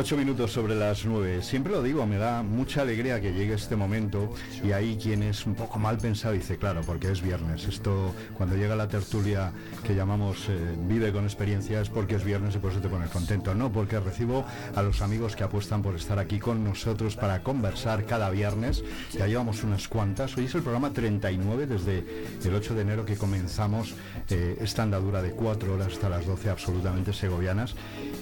[0.00, 1.42] Ocho minutos sobre las nueve.
[1.42, 4.32] Siempre lo digo, me da mucha alegría que llegue este momento
[4.62, 7.66] y ahí quien es un poco mal pensado dice, claro, porque es viernes.
[7.66, 9.50] Esto, cuando llega la tertulia
[9.82, 13.10] que llamamos eh, Vive con experiencia, es porque es viernes y por eso te pones
[13.10, 13.56] contento.
[13.56, 14.44] No, porque recibo
[14.76, 18.84] a los amigos que apuestan por estar aquí con nosotros para conversar cada viernes.
[19.14, 20.36] Ya llevamos unas cuantas.
[20.36, 22.04] Hoy es el programa 39 desde
[22.44, 23.96] el 8 de enero que comenzamos
[24.30, 27.74] eh, esta andadura de cuatro horas hasta las 12 absolutamente segovianas.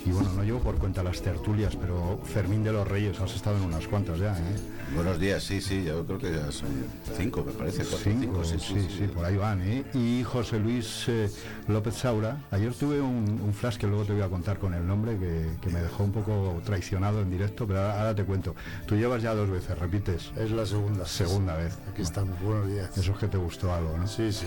[0.07, 3.57] Y bueno, no llevo por cuenta las tertulias, pero Fermín de los Reyes, has estado
[3.57, 4.77] en unas cuantas ya, ¿eh?
[4.95, 6.69] Buenos días, sí, sí, yo creo que ya son
[7.17, 7.83] cinco, me parece.
[7.85, 9.85] cinco, sí, sí, por ahí van, ¿eh?
[9.95, 11.29] Y José Luis eh,
[11.67, 15.19] López Saura, ayer tuve un, flash que luego te voy a contar con el nombre,
[15.19, 18.55] que, me dejó un poco traicionado en directo, pero ahora, te cuento.
[18.87, 20.31] Tú llevas ya dos veces, repites.
[20.37, 21.05] Es la segunda.
[21.05, 21.77] Segunda vez.
[21.91, 22.97] Aquí estamos, buenos días.
[22.97, 24.07] Eso es que te gustó algo, ¿no?
[24.07, 24.47] Sí, sí.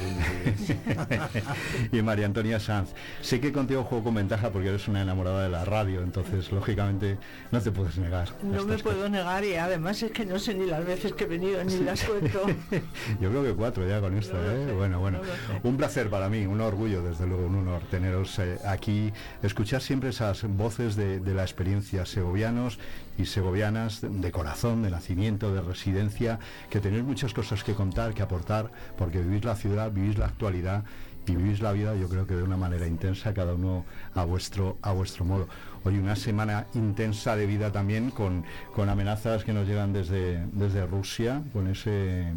[1.92, 5.50] y María Antonia Sanz, sé que contigo juego con ventaja porque eres una enamorada de
[5.50, 7.09] la radio, entonces lógicamente
[7.52, 8.30] no te puedes negar.
[8.44, 11.28] No me puedo negar y además es que no sé ni las veces que he
[11.28, 12.46] venido ni las cuento.
[13.22, 14.74] Yo creo que cuatro ya con esto, ¿eh?
[14.74, 15.20] Bueno, bueno.
[15.64, 19.12] Un placer para mí, un orgullo, desde luego, un honor teneros eh, aquí,
[19.44, 22.80] escuchar siempre esas voces de, de la experiencia segovianos
[23.18, 28.22] y segovianas de corazón, de nacimiento, de residencia, que tenéis muchas cosas que contar, que
[28.22, 30.84] aportar, porque vivís la ciudad, vivís la actualidad
[31.30, 33.86] y vivís la vida yo creo que de una manera intensa cada uno
[34.16, 35.48] a vuestro a vuestro modo.
[35.84, 40.86] Hoy una semana intensa de vida también con, con amenazas que nos llegan desde desde
[40.86, 42.34] Rusia con ese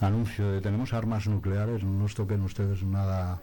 [0.00, 3.40] anuncio de tenemos armas nucleares no nos toquen ustedes nada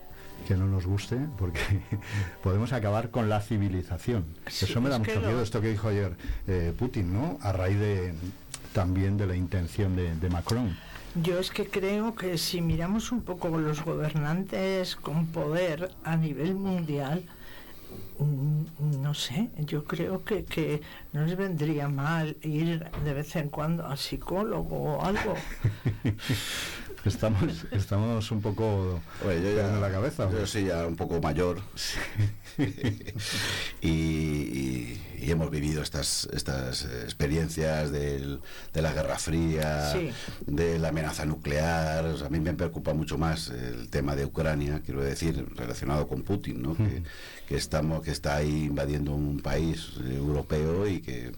[0.48, 1.62] que no nos guste porque
[2.44, 4.26] podemos acabar con la civilización.
[4.46, 6.16] Eso me da mucho miedo esto que dijo ayer
[6.48, 8.14] eh, Putin no a raíz de
[8.74, 10.76] también de la intención de, de Macron
[11.22, 16.56] yo es que creo que si miramos un poco los gobernantes con poder a nivel
[16.56, 17.24] mundial,
[18.20, 20.82] mm, no sé, yo creo que, que
[21.14, 25.36] no vendría mal ir de vez en cuando al psicólogo o algo.
[27.06, 30.30] Estamos, estamos un poco Oye, yo la cabeza.
[30.32, 31.62] Yo soy ya un poco mayor.
[33.82, 38.40] y, hemos vivido estas, estas experiencias de
[38.74, 39.94] la Guerra Fría,
[40.46, 42.06] de la amenaza nuclear.
[42.06, 46.62] a mí me preocupa mucho más el tema de Ucrania, quiero decir, relacionado con Putin,
[46.62, 46.76] ¿no?
[46.76, 47.04] que,
[47.48, 51.34] que, estamos, que está ahí invadiendo un país europeo y que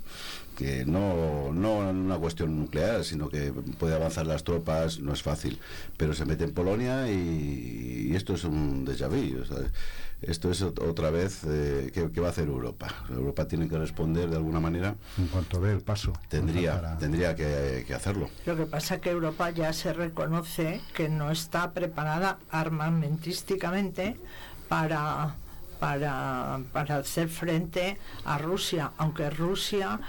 [0.59, 5.57] que no, no una cuestión nuclear, sino que puede avanzar las tropas, no es fácil,
[5.95, 9.41] pero se mete en Polonia y, esto es un déjà vu.
[10.21, 12.87] esto es otra vez eh, ¿qué, va a hacer Europa.
[13.09, 14.95] Europa tiene que responder de alguna manera.
[15.17, 16.11] En cuanto ve el paso.
[16.27, 18.29] Tendría, tendría que, que, hacerlo.
[18.45, 24.17] Lo que pasa es que Europa ya se reconoce que no está preparada armamentísticamente
[24.67, 25.35] para
[25.79, 29.99] para, para hacer frente a Rusia, aunque Rusia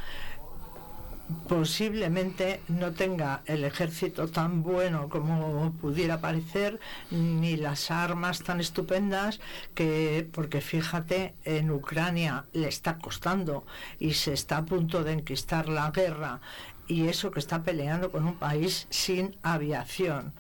[1.48, 6.80] posiblemente no tenga el ejército tan bueno como pudiera parecer,
[7.10, 9.40] ni las armas tan estupendas,
[9.74, 13.64] que porque fíjate, en Ucrania le está costando
[13.98, 16.40] y se está a punto de enquistar la guerra,
[16.86, 20.32] y eso que está peleando con un país sin aviación.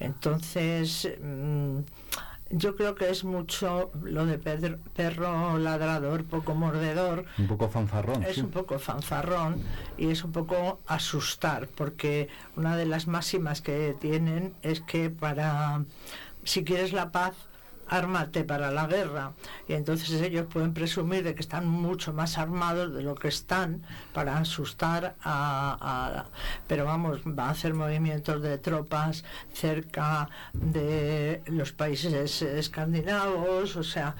[0.00, 1.78] Entonces, mm,
[2.56, 7.24] yo creo que es mucho lo de perro ladrador, poco mordedor.
[7.38, 8.22] Un poco fanfarrón.
[8.24, 9.62] Es un poco fanfarrón
[9.98, 15.84] y es un poco asustar, porque una de las máximas que tienen es que para,
[16.44, 17.34] si quieres la paz,
[17.94, 19.32] ármate para la guerra.
[19.68, 23.82] Y entonces ellos pueden presumir de que están mucho más armados de lo que están
[24.12, 26.26] para asustar a...
[26.66, 34.16] pero vamos, va a hacer movimientos de tropas cerca de los países escandinavos, o sea,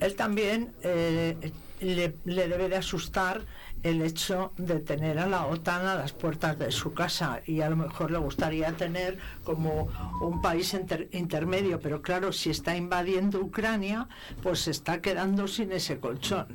[0.00, 3.42] él también eh, le, le debe de asustar
[3.82, 7.70] el hecho de tener a la OTAN a las puertas de su casa y a
[7.70, 9.88] lo mejor le gustaría tener como
[10.20, 10.76] un país
[11.12, 14.08] intermedio, pero claro, si está invadiendo Ucrania,
[14.42, 16.46] pues se está quedando sin ese colchón.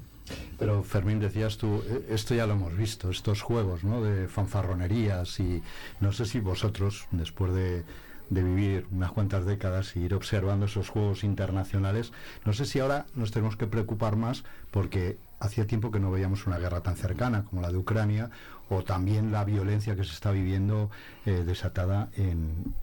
[0.58, 4.02] Pero Fermín, decías tú, eh, esto ya lo hemos visto, estos juegos ¿no?
[4.02, 5.62] de fanfarronerías y
[6.00, 7.84] no sé si vosotros, después de,
[8.30, 12.12] de vivir unas cuantas décadas y ir observando esos juegos internacionales,
[12.44, 16.48] no sé si ahora nos tenemos que preocupar más porque hacía tiempo que no veíamos
[16.48, 18.30] una guerra tan cercana como la de Ucrania
[18.70, 20.90] o también la violencia que se está viviendo
[21.26, 22.74] eh, desatada en,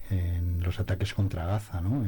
[0.60, 2.04] los ataques contra Gaza, ¿no?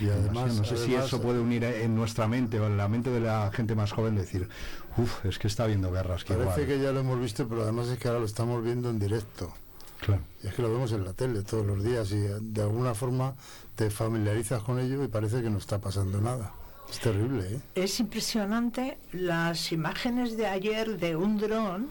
[0.00, 3.10] y además, no sé si eso puede unir en nuestra mente o en la mente
[3.10, 4.48] de la gente más joven decir,
[4.96, 6.24] uff, es que está habiendo guerras.
[6.24, 8.88] Que Parece que ya lo hemos visto, pero además es que ahora lo estamos viendo
[8.88, 9.52] en directo.
[10.00, 10.22] Claro.
[10.42, 13.34] Y es que lo vemos en la tele todos los días y de alguna forma
[13.74, 16.52] te familiarizas con ello y parece que no está pasando nada
[16.90, 17.60] Es terrible, ¿eh?
[17.74, 21.88] Es impresionante las imágenes de ayer de un dron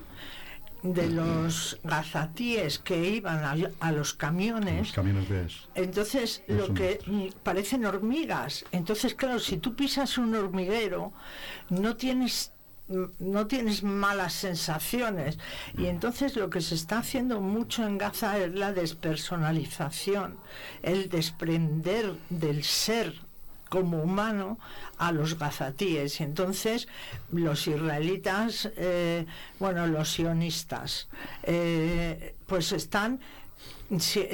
[0.83, 4.79] de los gazatíes que iban a, los camiones.
[4.79, 8.65] Los camiones Entonces, lo que mm, parecen hormigas.
[8.71, 11.13] Entonces, claro, si tú pisas un hormiguero,
[11.69, 12.51] no tienes
[12.88, 15.38] mm, no tienes malas sensaciones
[15.77, 20.38] y entonces lo que se está haciendo mucho en Gaza es la despersonalización,
[20.83, 23.26] el desprender del ser
[23.69, 24.57] como humano
[24.97, 26.19] a los gazatíes.
[26.19, 26.87] Y entonces
[27.31, 29.25] los israelitas, eh,
[29.59, 31.07] bueno, los sionistas,
[31.43, 33.19] eh, pues están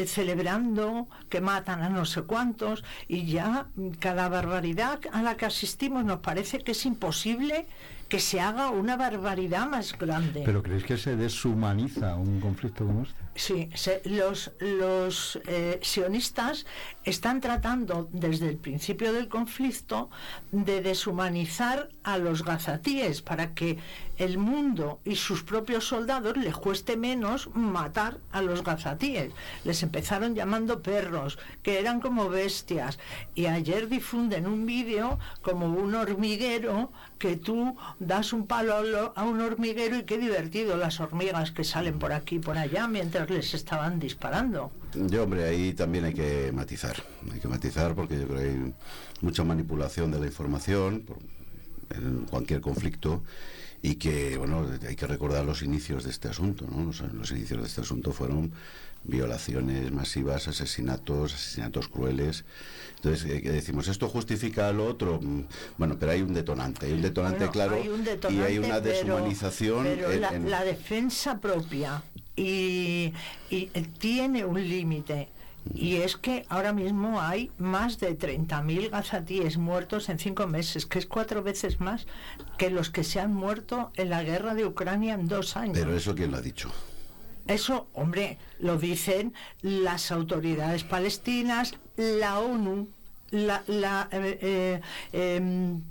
[0.06, 3.68] celebrando que matan a no sé cuántos y ya
[4.00, 7.68] cada barbaridad a la que asistimos nos parece que es imposible
[8.10, 10.44] que se haga una barbaridad más grande.
[10.46, 13.23] ¿Pero creéis que se deshumaniza un conflicto como este?
[13.36, 13.70] Sí,
[14.06, 16.68] los, los eh, sionistas
[17.04, 20.12] están tratando desde el principio del conflicto
[20.52, 23.80] de deshumanizar a los gazatíes para que
[24.18, 29.34] el mundo y sus propios soldados les cueste menos matar a los gazatíes.
[29.64, 33.00] Les empezaron llamando perros, que eran como bestias.
[33.36, 39.42] Y ayer difunden un vídeo como un hormiguero que tú das un palo a un
[39.42, 43.54] hormiguero y qué divertido las hormigas que salen por aquí y por allá mientras les
[43.54, 44.72] estaban disparando.
[44.94, 46.96] Yo, hombre, ahí también hay que matizar.
[47.32, 48.74] Hay que matizar porque yo creo que hay
[49.22, 51.06] mucha manipulación de la información
[51.90, 53.24] en cualquier conflicto
[53.84, 56.90] y que, bueno, hay que recordar los inicios de este asunto, ¿no?
[57.14, 58.54] los inicios de este asunto fueron
[59.04, 62.46] violaciones masivas, asesinatos, asesinatos crueles.
[62.96, 65.20] Entonces, eh, decimos, ¿esto justifica lo otro?
[65.22, 65.42] Mm,
[65.78, 67.78] bueno, pero hay un detonante, hay un detonante claro
[68.30, 69.84] y hay una deshumanización.
[69.84, 72.02] Pero, la, defensa propia
[72.38, 73.12] y,
[73.50, 73.66] y
[74.00, 75.28] tiene un límite.
[75.74, 81.00] Y es que ahora mismo hay más de 30.000 gazatíes muertos en cinco meses, que
[81.00, 82.06] es cuatro veces más
[82.58, 85.78] que los que se han muerto en la guerra de Ucrania en dos años.
[85.78, 86.72] Pero eso quién lo ha dicho.
[87.48, 92.88] Eso, hombre, lo dicen las autoridades palestinas, la ONU,
[93.32, 94.82] la, la eh,
[95.12, 95.82] eh, em,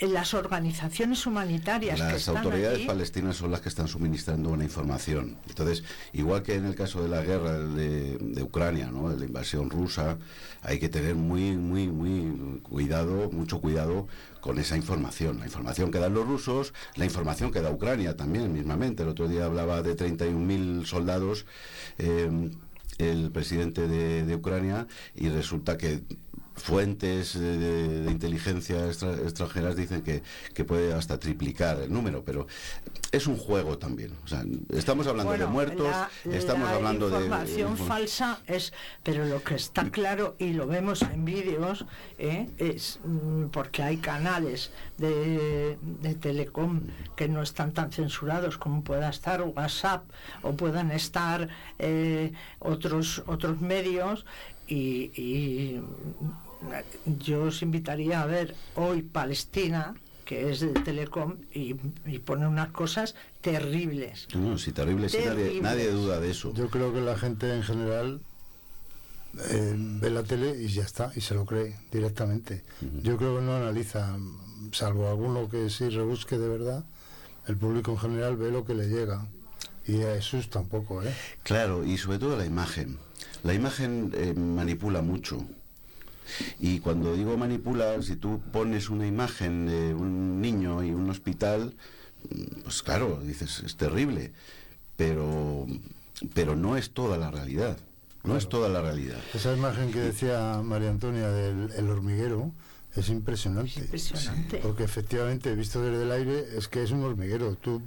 [0.00, 1.98] las organizaciones humanitarias.
[1.98, 5.36] Las autoridades palestinas son las que están suministrando una información.
[5.48, 9.08] Entonces, igual que en el caso de la guerra de, Ucrania, ¿no?
[9.10, 10.16] de la invasión rusa,
[10.62, 14.06] hay que tener muy, muy, muy cuidado, mucho cuidado
[14.40, 15.40] con esa información.
[15.40, 19.02] La información que dan los rusos, la información que da Ucrania también, mismamente.
[19.02, 21.46] El otro día hablaba de 31.000 soldados.
[21.98, 22.50] Eh,
[22.98, 26.02] el presidente de Ucrania y resulta que
[26.58, 30.22] fuentes de, inteligencia extranjeras dicen que,
[30.54, 32.46] que, puede hasta triplicar el número, pero
[33.12, 34.12] es un juego también.
[34.70, 35.94] estamos hablando de muertos,
[36.24, 37.24] estamos hablando de...
[37.24, 38.72] Información falsa es,
[39.02, 41.86] pero lo que está claro y lo vemos en vídeos
[42.18, 42.48] ¿eh?
[42.58, 46.82] es mm, porque hay canales de, de telecom
[47.16, 50.04] que no están tan censurados como pueda estar WhatsApp
[50.42, 54.24] o puedan estar eh, otros otros medios
[54.66, 55.80] y
[57.06, 61.74] yo os invitaría a ver hoy Palestina, que es de Telecom, y,
[62.18, 64.28] pone unas cosas terribles.
[64.34, 65.16] No, sí, terribles,
[65.62, 66.52] nadie, duda de eso.
[66.54, 68.20] Yo creo que la gente en general
[69.50, 72.64] eh, ve la tele y ya está, y se lo cree directamente.
[73.02, 74.16] Yo creo que no analiza,
[74.72, 76.84] salvo alguno que sí rebusque de verdad,
[77.46, 79.26] el público en general ve lo que le llega.
[79.86, 81.14] Y a Jesús tampoco, ¿eh?
[81.42, 82.98] Claro, y sobre todo la imagen.
[83.42, 85.46] La imagen eh, manipula mucho.
[86.60, 91.74] Y cuando digo manipular, si tú pones una imagen de un niño y un hospital,
[92.30, 94.32] mm, pues claro, dices, es terrible,
[94.96, 95.66] pero,
[96.34, 97.78] pero no es toda la realidad.
[98.24, 99.18] No es toda la realidad.
[99.32, 102.52] Esa imagen que decía María Antonia del hormiguero
[102.94, 103.80] es impresionante.
[103.80, 104.58] impresionante.
[104.58, 107.54] Porque efectivamente, visto desde el aire, es que es un hormiguero.
[107.56, 107.80] Tú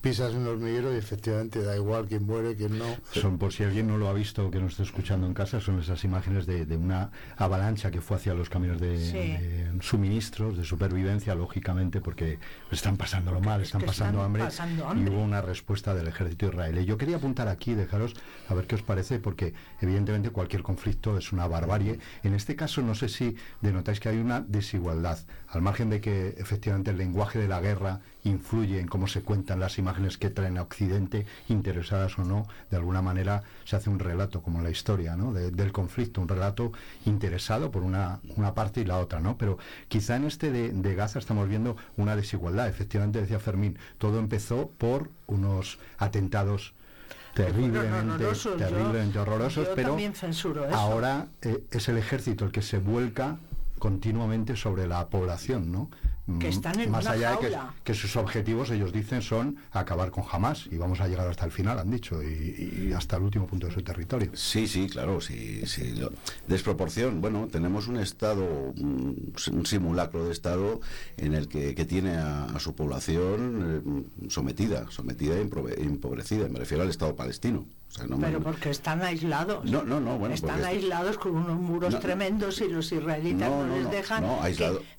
[0.00, 2.84] pisas un hormiguero y efectivamente da igual quién muere, quién no.
[3.12, 5.80] Son, por si alguien no lo ha visto, que no esté escuchando en casa, son
[5.80, 12.00] esas imágenes de, una avalancha que fue hacia los caminos de, suministros, de supervivencia, lógicamente,
[12.00, 12.38] porque
[12.70, 14.44] están pasándolo mal, están, pasando, hambre,
[14.96, 16.84] y hubo una respuesta del ejército israelí.
[16.84, 18.14] Yo quería apuntar aquí, dejaros
[18.48, 21.98] a ver qué os parece, porque evidentemente cualquier conflicto es una barbarie.
[22.22, 25.18] En este caso, no sé si denotáis que hay una desigualdad,
[25.50, 29.60] al margen de que efectivamente el lenguaje de la guerra influye en cómo se cuentan
[29.60, 33.98] las imágenes que traen a Occidente, interesadas o no, de alguna manera se hace un
[33.98, 35.32] relato como la historia ¿no?
[35.32, 36.72] del conflicto, un relato
[37.06, 39.38] interesado por una, una, parte y la otra, ¿no?
[39.38, 42.68] Pero quizá en este de, Gaza estamos viendo una desigualdad.
[42.68, 46.74] Efectivamente, decía Fermín, todo empezó por unos atentados
[47.34, 48.24] terriblemente,
[48.58, 49.96] terriblemente horrorosos, pero
[50.72, 53.38] ahora eh, es el ejército el que se vuelca
[53.78, 55.90] continuamente sobre la población, ¿no?
[56.38, 57.48] que están en más una allá jaula.
[57.48, 61.46] de que, sus objetivos ellos dicen son acabar con Hamas y vamos a llegar hasta
[61.46, 65.20] el final han dicho y, hasta el último punto de su territorio sí sí claro
[65.20, 65.94] sí sí
[66.46, 69.32] desproporción bueno tenemos un estado un,
[69.64, 70.80] simulacro de estado
[71.16, 76.90] en el que, tiene a, su población eh, sometida sometida e empobrecida me refiero al
[76.90, 77.64] estado palestino
[78.20, 79.64] pero porque están aislados.
[79.64, 80.18] No, no, no.
[80.18, 84.24] Bueno, están aislados con unos muros tremendos y los israelitas no, les dejan.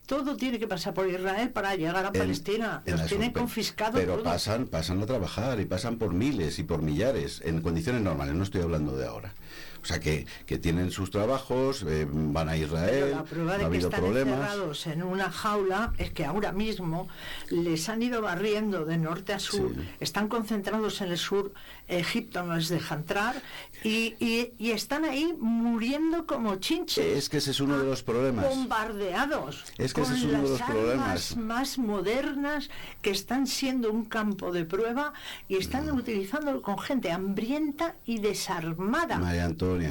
[0.05, 2.81] todo tiene que pasar por Israel para llegar a Palestina.
[2.85, 3.99] los tienen confiscados.
[3.99, 8.35] Pero pasan, pasan a trabajar y pasan por miles y por millares en condiciones normales.
[8.35, 9.33] No estoy hablando de ahora.
[9.81, 13.69] O sea, que, que tienen sus trabajos, eh, van a Israel, Pero la prueba de
[13.69, 17.07] que están encerrados en una jaula es que ahora mismo
[17.49, 21.53] les han ido barriendo de norte a sur, están concentrados en el sur,
[21.87, 23.41] Egipto no les deja entrar
[23.83, 27.05] y, y, están ahí muriendo como chinches.
[27.05, 28.45] Es que ese es uno de los problemas.
[28.45, 29.63] Bombardeados.
[29.77, 31.37] Es que ese es uno de los problemas.
[31.37, 32.69] más modernas
[33.01, 35.13] que están siendo un campo de prueba
[35.47, 35.97] y están mm.
[35.97, 39.17] utilizándolo con gente hambrienta y desarmada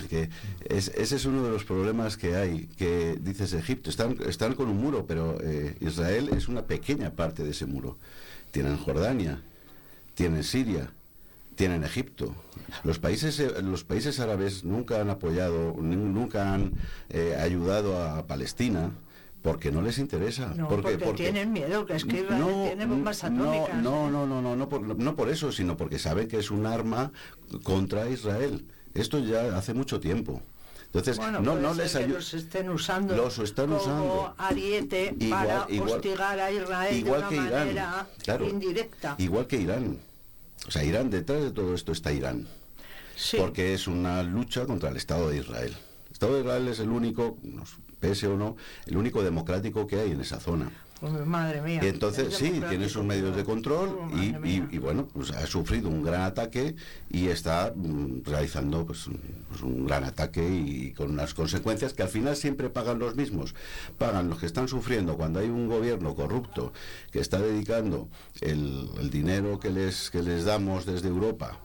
[0.08, 0.28] que
[0.68, 4.78] ese es uno de los problemas que hay, que dices Egipto, están, están con un
[4.78, 7.96] muro, pero eh, Israel es una pequeña parte de ese muro.
[8.50, 9.40] Tienen Jordania,
[10.14, 10.90] tienen Siria,
[11.54, 12.34] tienen Egipto.
[12.84, 16.72] Los países, eh, los países árabes nunca han apoyado, nunca han
[17.10, 18.90] eh, ayudado a Palestina
[19.42, 20.52] porque no les interesa.
[20.68, 23.82] porque, tienen miedo, que es tiene bombas atómicas.
[23.82, 26.66] No, no, no, no, no, por, no por eso, sino porque saben que es un
[26.66, 27.12] arma
[27.62, 28.64] contra Israel.
[28.94, 30.42] Esto ya hace mucho tiempo.
[30.86, 32.14] Entonces, no, no les ayuda.
[32.14, 34.34] los estén usando los están como usando.
[34.38, 38.06] ariete para hostigar a Israel igual de una que manera
[38.50, 39.14] indirecta.
[39.18, 39.98] Igual que Irán.
[40.66, 42.48] O sea, Irán, detrás de todo esto está Irán.
[43.36, 45.76] Porque es una lucha contra el Estado de Israel.
[46.06, 47.36] El Estado de Israel es el único,
[48.00, 50.70] pese o no, el único democrático que hay en esa zona.
[51.00, 51.80] Pues madre mía.
[51.82, 56.02] Y entonces sí, tiene sus medios de control oh, y, bueno, pues ha sufrido un
[56.02, 56.74] gran ataque
[57.08, 59.08] y está mm, realizando pues,
[59.48, 63.54] pues, un gran ataque y con unas consecuencias que al final siempre pagan los mismos.
[63.96, 66.72] Pagan los que están sufriendo cuando hay un gobierno corrupto
[67.12, 68.08] que está dedicando
[68.40, 71.60] el, el dinero que les, que les damos desde Europa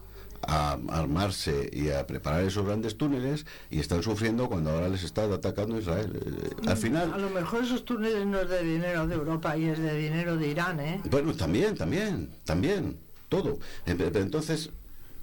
[0.47, 5.23] a armarse y a preparar esos grandes túneles y están sufriendo cuando ahora les está
[5.25, 6.12] atacando Israel.
[6.15, 7.13] Eh, al final...
[7.13, 10.38] A lo mejor esos túneles no es de dinero de Europa y es de dinero
[10.38, 11.01] de Irán, ¿eh?
[11.09, 12.97] Bueno, también, también, también,
[13.29, 13.59] todo.
[13.85, 14.69] Entonces,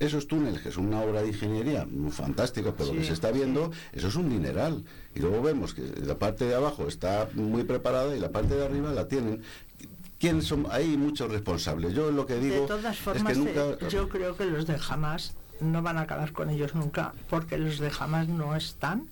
[0.00, 3.70] esos túneles, que son una obra de ingeniería fantástica, pero lo que se está viendo,
[3.92, 4.82] eso es un dineral.
[5.14, 8.64] Y luego vemos que la parte de abajo está muy preparada y la parte de
[8.64, 9.42] arriba la tienen.
[10.20, 10.66] ¿Quién son?
[10.70, 11.94] Hay muchos responsables.
[11.94, 13.86] Yo lo que digo de todas formas, es que nunca...
[13.86, 17.56] Eh, yo creo que los de Hamas no van a acabar con ellos nunca, porque
[17.56, 19.08] los de Hamas no están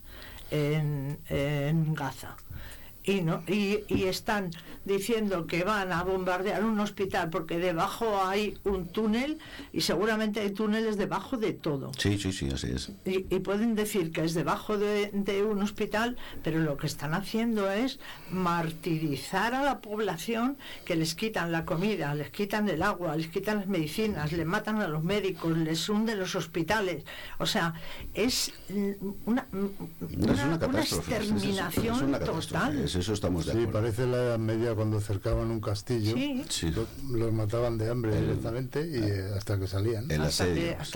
[0.50, 2.37] en, en Gaza
[3.09, 4.50] y, no, y, están
[4.85, 9.38] diciendo que van a bombardear un hospital porque debajo hay un túnel
[9.73, 11.91] y seguramente hay túneles debajo de todo.
[11.97, 12.93] Sí, sí, sí, así es.
[13.07, 15.11] Y, pueden decir que es debajo de,
[15.43, 17.99] un hospital, pero lo que están haciendo es
[18.31, 23.59] martirizar a la población que les quitan la comida, les quitan el agua, les quitan
[23.59, 27.05] las medicinas, les matan a los médicos, les hunden los hospitales.
[27.38, 27.73] O sea,
[28.12, 28.53] es
[29.25, 33.69] una, una, exterminación total eso estamos de acuerdo.
[33.69, 36.14] Sí, parece la Edad Media cuando cercaban un castillo,
[37.11, 40.11] Los, mataban de hambre directamente y eh, hasta que salían.
[40.21, 40.47] hasta,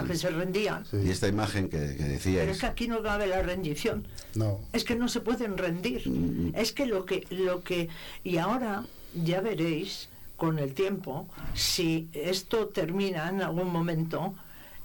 [0.04, 0.84] que, se rendían.
[0.92, 4.06] Y esta imagen que, decía Pero es que aquí no cabe la rendición.
[4.34, 4.60] No.
[4.72, 6.08] Es que no se pueden rendir.
[6.08, 6.54] Mm.
[6.54, 7.88] Es que lo que lo que
[8.24, 14.34] y ahora ya veréis con el tiempo si esto termina en algún momento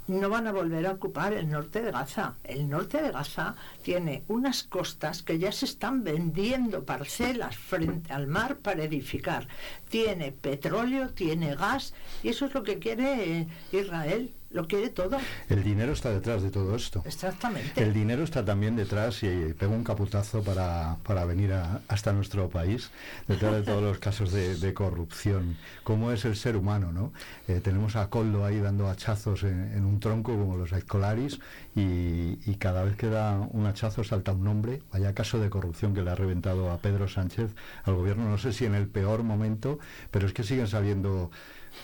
[0.07, 2.35] no van a volver a ocupar el norte de Gaza.
[2.43, 8.27] El norte de Gaza tiene unas costas que ya se están vendiendo parcelas frente al
[8.27, 9.47] mar para edificar.
[9.89, 15.17] Tiene petróleo, tiene gas y eso es lo que quiere Israel lo quiere todo.
[15.49, 17.03] El dinero está detrás de todo esto.
[17.05, 17.81] Exactamente.
[17.81, 21.53] El dinero está también detrás, y pego un caputazo para, para venir
[21.87, 22.89] hasta nuestro país,
[23.27, 25.57] detrás de todos los casos de, corrupción.
[25.83, 26.91] ¿Cómo es el ser humano?
[26.91, 27.13] ¿no?
[27.47, 31.39] Eh, tenemos a Coldo ahí dando hachazos en, un tronco como los escolaris
[31.75, 34.81] y, y, cada vez que da un hachazo salta un nombre.
[34.91, 37.51] Vaya caso de corrupción que le ha reventado a Pedro Sánchez
[37.83, 39.79] al gobierno, no sé si en el peor momento,
[40.11, 41.31] pero es que siguen saliendo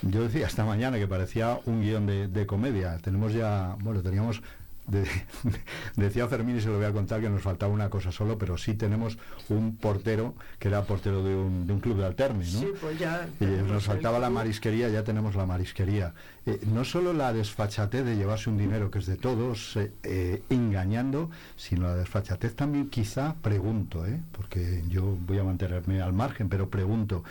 [0.01, 2.97] yo decía esta mañana que parecía un guion de, comedia.
[2.97, 4.41] Tenemos ya, bueno, teníamos
[5.95, 8.57] decía Fermín y se lo voy a contar que nos faltaba una cosa solo, pero
[8.57, 9.17] sí tenemos
[9.49, 12.59] un portero que era portero de un, de un club de alterne, ¿no?
[12.59, 13.27] Sí, pues ya
[13.67, 16.13] nos faltaba la marisquería, ya tenemos la marisquería.
[16.45, 20.43] Eh, no solo la desfachatez de llevarse un dinero que es de todos, eh, eh,
[20.49, 26.69] engañando, sino la desfachatez también quizá, pregunto, porque yo voy a mantenerme al margen, pero
[26.69, 27.23] pregunto,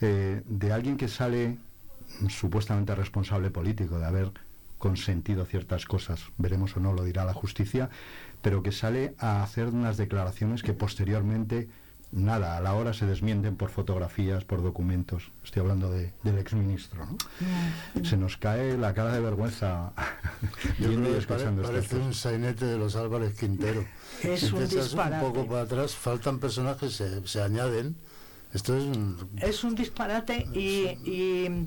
[0.00, 1.56] de alguien que sale
[2.28, 4.32] supuestamente responsable político de haber
[4.78, 7.88] consentido ciertas cosas, veremos o no, lo dirá la justicia,
[8.42, 11.70] pero que sale a hacer unas declaraciones que posteriormente,
[12.12, 15.32] nada, a la hora se desmienten por fotografías, por documentos.
[15.42, 17.12] Estoy hablando de, del exministro, ¿no?
[17.12, 18.04] Mm.
[18.04, 19.94] Se nos cae la cara de vergüenza
[20.78, 23.86] viendo y escuchando Parece un sainete de los Álvarez Quintero.
[24.22, 25.24] Es un disparate.
[25.24, 27.96] Un poco para atrás, faltan personajes, se, se añaden.
[28.54, 28.86] Esto es.
[29.42, 31.66] Es un disparate y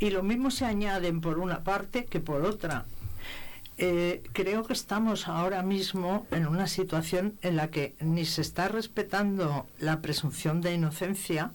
[0.00, 2.86] y lo mismo se añaden por una parte que por otra.
[3.76, 8.68] Eh, creo que estamos ahora mismo en una situación en la que ni se está
[8.68, 11.52] respetando la presunción de inocencia,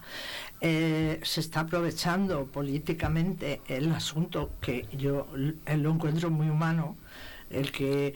[0.60, 6.96] eh, se está aprovechando políticamente el asunto que yo lo encuentro muy humano,
[7.50, 8.14] el que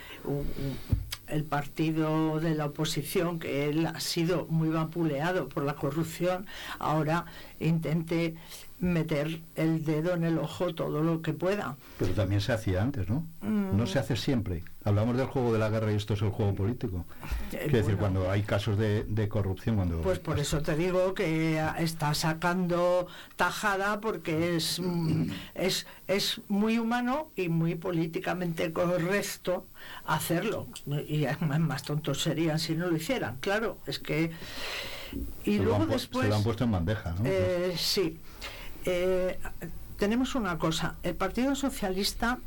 [1.31, 6.47] el partido de la oposición, que él ha sido muy vapuleado por la corrupción,
[6.79, 7.25] ahora
[7.59, 8.37] intente
[8.81, 11.77] meter el dedo en el ojo todo lo que pueda.
[11.99, 13.27] Pero también se hacía antes, ¿no?
[13.43, 14.65] No se hace siempre.
[14.85, 17.05] Hablamos del juego de la guerra y esto es el juego político.
[17.53, 20.01] Eh, Quiero decir, cuando hay casos de, corrupción, cuando...
[20.01, 23.07] Pues por eso te digo que está sacando
[23.37, 29.67] tajada porque es, mm, es, es muy humano y muy políticamente correcto
[30.07, 30.67] hacerlo.
[31.07, 31.27] Y
[31.61, 33.37] más tontos serían si no lo hicieran.
[33.41, 34.31] Claro, es que...
[35.45, 36.25] Y luego después...
[36.25, 37.25] Se lo han puesto en bandeja, ¿no?
[37.25, 38.19] Eh, sí.
[38.85, 39.39] Eh,
[39.99, 42.39] tenemos una cosa, el Partido Socialista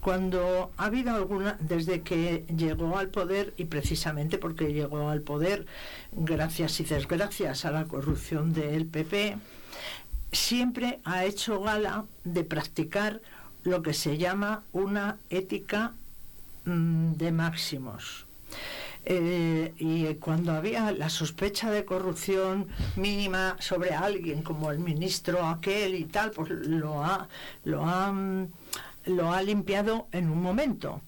[0.00, 5.66] cuando ha habido alguna, desde que llegó al poder, y precisamente porque llegó al poder
[6.12, 9.36] gracias y desgracias a la corrupción del PP,
[10.32, 13.20] siempre ha hecho gala de practicar
[13.62, 15.92] lo que se llama una ética
[16.64, 18.26] mm, de máximos.
[19.04, 25.94] Eh, y cuando había la sospecha de corrupción mínima sobre alguien, como el ministro aquel
[25.94, 27.28] y tal, pues lo ha,
[27.64, 28.48] lo ha, mm,
[29.06, 31.00] lo ha limpiado en un momento.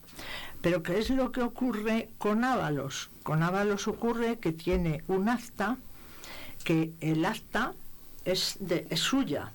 [0.62, 3.10] Pero ¿qué es lo que ocurre con Ábalos?
[3.22, 5.76] Con Ábalos ocurre que tiene un acta,
[6.64, 7.74] que el acta
[8.24, 9.52] es, de, es suya.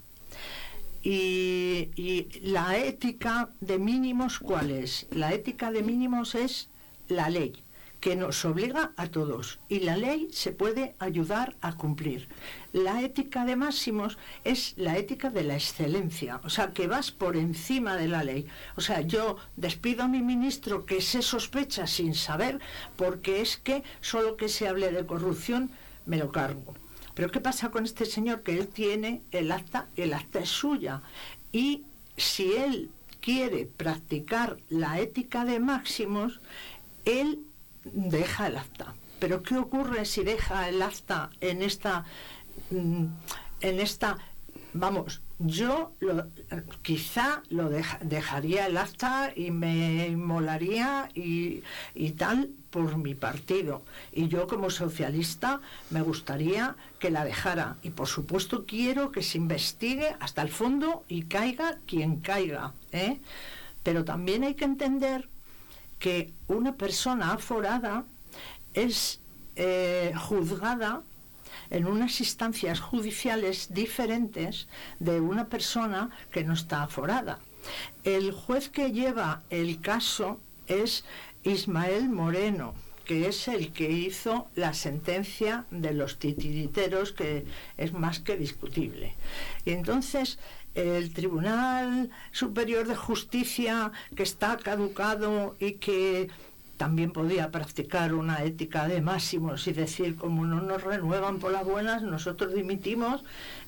[1.03, 5.07] Y la ética de mínimos, ¿cuál es?
[5.09, 6.67] La ética de mínimos es
[7.07, 7.63] la ley
[7.99, 12.27] que nos obliga a todos y la ley se puede ayudar a cumplir.
[12.73, 17.37] La ética de máximos es la ética de la excelencia, o sea, que vas por
[17.37, 18.47] encima de la ley.
[18.75, 22.59] O sea, yo despido a mi ministro que se sospecha sin saber
[22.95, 25.71] porque es que solo que se hable de corrupción
[26.05, 26.75] me lo cargo.
[27.15, 28.43] Pero ¿qué pasa con este señor?
[28.43, 31.01] Que él tiene el acta, el acta es suya.
[31.51, 31.83] Y
[32.15, 36.39] si él quiere practicar la ética de máximos,
[37.05, 37.39] él
[37.93, 38.93] deja el acta.
[39.19, 42.05] Pero ¿qué ocurre si deja el acta en esta,
[42.69, 43.05] mm,
[43.61, 44.17] en esta,
[44.73, 46.25] vamos, yo lo,
[46.81, 51.61] quizá lo dejaría el acta y me molaría y,
[51.93, 53.83] y, tal por mi partido.
[54.11, 57.77] Y yo como socialista me gustaría que la dejara.
[57.83, 62.73] Y por supuesto quiero que se investigue hasta el fondo y caiga quien caiga.
[62.91, 63.19] ¿eh?
[63.83, 65.29] Pero también hay que entender
[65.99, 68.05] que una persona aforada
[68.73, 69.19] es
[69.55, 71.01] eh, juzgada
[71.69, 74.67] en unas instancias judiciales diferentes
[74.99, 77.39] de una persona que no está aforada.
[78.03, 81.03] El juez que lleva el caso es
[81.43, 82.73] Ismael Moreno,
[83.05, 87.45] que es el que hizo la sentencia de los titiriteros, que
[87.77, 89.15] es más que discutible.
[89.65, 90.39] Y entonces
[90.77, 96.29] el Tribunal Superior de Justicia que está caducado y que
[96.77, 101.65] también podía practicar una ética de máximos y decir, como no nos renuevan por las
[101.65, 103.23] buenas, nosotros dimitimos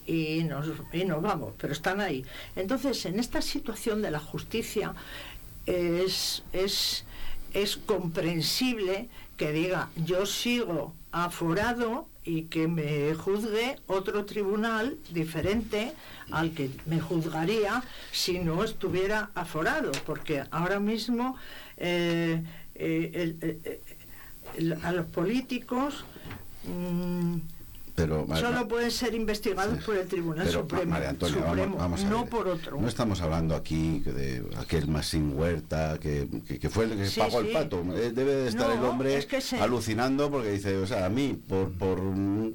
[0.05, 2.23] y nos, y nos vamos, pero están ahí.
[2.55, 4.93] Entonces, en esta situación de la justicia
[5.65, 7.05] es, es,
[7.55, 15.93] es comprensible que diga, yo sigo aforado y que me juzgue otro tribunal diferente
[16.29, 21.37] al que me juzgaría si no estuviera aforado, porque ahora mismo
[21.77, 22.43] eh,
[22.75, 23.81] eh,
[24.83, 26.03] a los políticos...
[26.65, 27.37] Mm,
[27.99, 30.97] pero, Solo pueden ser investigados por el Tribunal Supremo,
[32.09, 32.79] no por otro.
[32.79, 36.27] No estamos hablando aquí de aquel Masín Huerta, que,
[36.59, 37.83] que, fue el que pagó el pato.
[37.95, 39.27] Eh, debe de estar el hombre
[39.59, 41.99] alucinando porque dice, o sea, a mí, por, por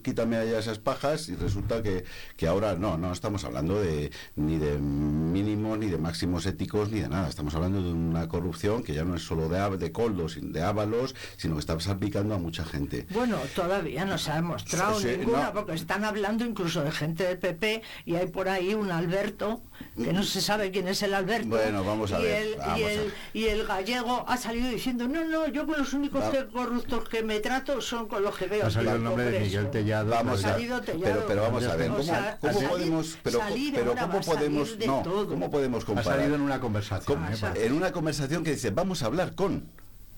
[0.03, 2.05] quítame allá esas pajas, y resulta que,
[2.37, 7.01] que ahora no, no estamos hablando de ni de mínimos, ni de máximos éticos, ni
[7.01, 7.29] de nada.
[7.29, 11.15] Estamos hablando de una corrupción que ya no es solo de, de coldos, de ábalos,
[11.37, 13.07] sino que está salpicando a mucha gente.
[13.11, 15.01] Bueno, todavía no se ha demostrado
[15.35, 19.63] ninguna, porque están hablando incluso de gente del PP y hay por ahí un Alberto,
[19.97, 21.49] que no se sabe quién es el Alberto.
[21.49, 22.43] Bueno, vamos a y ver.
[22.43, 26.25] El, y, el, y, el, gallego ha salido diciendo, no, no, yo con los únicos
[26.53, 28.67] corruptos que me trato son con los que veo.
[28.67, 30.11] Ha salido el nombre de Miguel Tellado.
[30.11, 33.41] Vamos a, pero, pero vamos a ver, ¿cómo, cómo podemos, pero,
[33.75, 36.13] pero cómo podemos, no, cómo podemos comparar?
[36.13, 37.25] Ha salido en una conversación.
[37.25, 37.67] ¿eh?
[37.67, 39.65] En una conversación que dice, vamos a hablar con.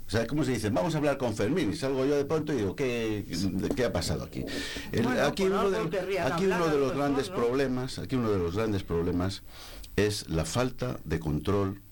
[0.06, 0.70] O sea, ¿cómo se dice?
[0.70, 1.72] Vamos a hablar con Fermín.
[1.72, 3.24] Y salgo yo de pronto y digo, ¿qué,
[3.74, 4.44] qué ha pasado aquí?
[5.22, 5.78] aquí, uno de,
[6.20, 9.42] aquí uno de los grandes problemas, aquí uno de los grandes problemas
[9.96, 11.82] es la falta de control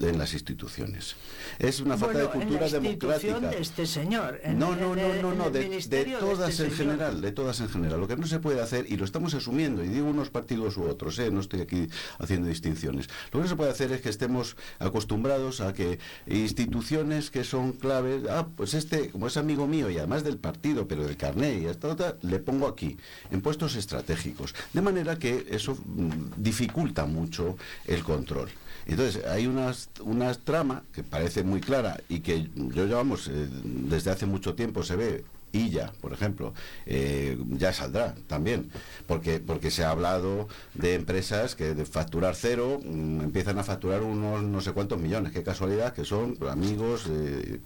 [0.00, 1.16] en las instituciones.
[1.58, 3.40] Es una falta de cultura democrática.
[3.40, 4.40] de este señor.
[4.54, 5.80] no, no, no, no, no, de,
[6.18, 8.00] todas este en general, de todas en general.
[8.00, 10.84] Lo que no se puede hacer, y lo estamos asumiendo, y digo unos partidos u
[10.84, 11.30] otros, ¿eh?
[11.30, 13.08] no estoy aquí haciendo distinciones.
[13.32, 17.72] Lo que no se puede hacer es que estemos acostumbrados a que instituciones que son
[17.72, 21.62] claves, ah, pues este, como es amigo mío y además del partido, pero del carnet
[21.62, 22.96] y hasta otra, le pongo aquí,
[23.30, 24.54] en puestos estratégicos.
[24.72, 27.56] De manera que eso mm, dificulta mucho
[27.86, 28.50] el control.
[28.86, 29.72] Entonces, hay una,
[30.04, 34.82] una trama que parece muy clara y que yo llevamos eh, desde hace mucho tiempo
[34.82, 35.24] se ve
[35.70, 36.52] ya, por ejemplo,
[36.84, 38.70] eh, ya saldrá también,
[39.06, 44.02] porque porque se ha hablado de empresas que de facturar cero mm, empiezan a facturar
[44.02, 47.60] unos no sé cuántos millones, qué casualidad que son amigos de,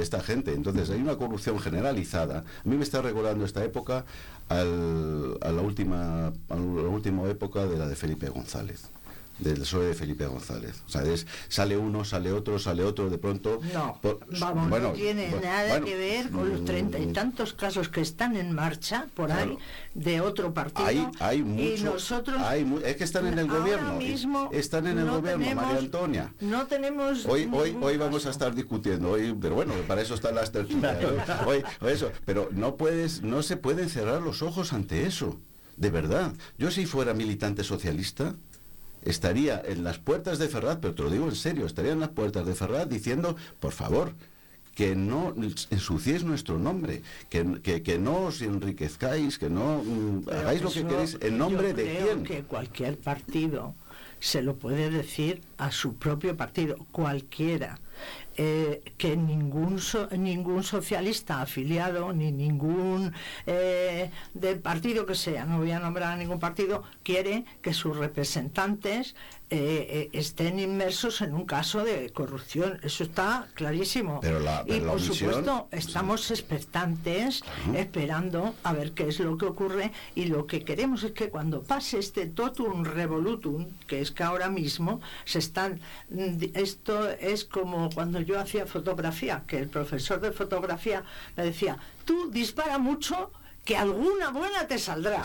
[0.00, 0.54] esta gente.
[0.54, 2.38] Entonces hay una corrupción generalizada.
[2.38, 4.04] A mí me está recordando esta época
[4.48, 8.90] a la última a la última época de la de Felipe González
[9.40, 10.82] del PSOE de Felipe González.
[10.86, 13.60] O sea, es, sale uno, sale otro, sale otro, de pronto...
[13.72, 13.98] No,
[14.38, 18.52] vamos, no tiene nada que ver con los treinta y tantos casos que están en
[18.52, 19.56] marcha por ahí
[19.94, 20.86] de otro partido.
[20.86, 22.40] Hay, hay mucho, y nosotros...
[22.84, 23.94] es que están en el gobierno.
[23.94, 26.34] mismo están en el gobierno, María Antonia.
[26.40, 27.26] No tenemos...
[27.26, 30.98] Hoy, hoy, hoy vamos a estar discutiendo, hoy, pero bueno, para eso están las tertulias.
[31.46, 35.38] hoy, eso, pero no puedes, no se pueden cerrar los ojos ante eso.
[35.76, 38.34] De verdad, yo si fuera militante socialista,
[39.02, 42.10] estaría en las puertas de Ferraz, pero te lo digo en serio, estaría en las
[42.10, 44.12] puertas de Ferraz diciendo, por favor,
[44.74, 45.34] que no
[45.70, 51.18] ensuciéis nuestro nombre, que, que, no os enriquezcáis, que no mm, hagáis lo que queréis
[51.20, 52.24] en nombre de quién.
[52.24, 53.74] que cualquier partido
[54.20, 57.78] se lo puede decir a su propio partido, cualquiera.
[58.42, 59.78] Eh, que ningún,
[60.16, 63.12] ningún socialista afiliado, ni ningún
[63.44, 67.94] eh, del partido que sea, no voy a nombrar a ningún partido, quiere que sus
[67.98, 69.14] representantes
[69.50, 72.78] eh, eh, estén inmersos en un caso de corrupción.
[72.82, 74.20] Eso está clarísimo.
[74.66, 77.42] y por supuesto estamos expectantes,
[77.74, 81.64] esperando a ver qué es lo que ocurre y lo que queremos es que cuando
[81.64, 85.80] pase este totum revolutum, que es que ahora mismo se están...
[86.54, 91.02] Esto es como cuando yo hacía fotografía, que el profesor de fotografía
[91.36, 93.32] me decía, tú dispara mucho
[93.70, 95.22] que alguna buena te saldrá.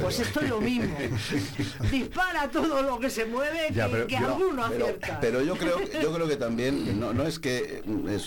[0.00, 0.96] pues esto es lo mismo.
[1.92, 5.20] Dispara todo lo que se mueve, que, alguno acierta.
[5.20, 7.84] Pero yo creo, yo creo que también, no, es que,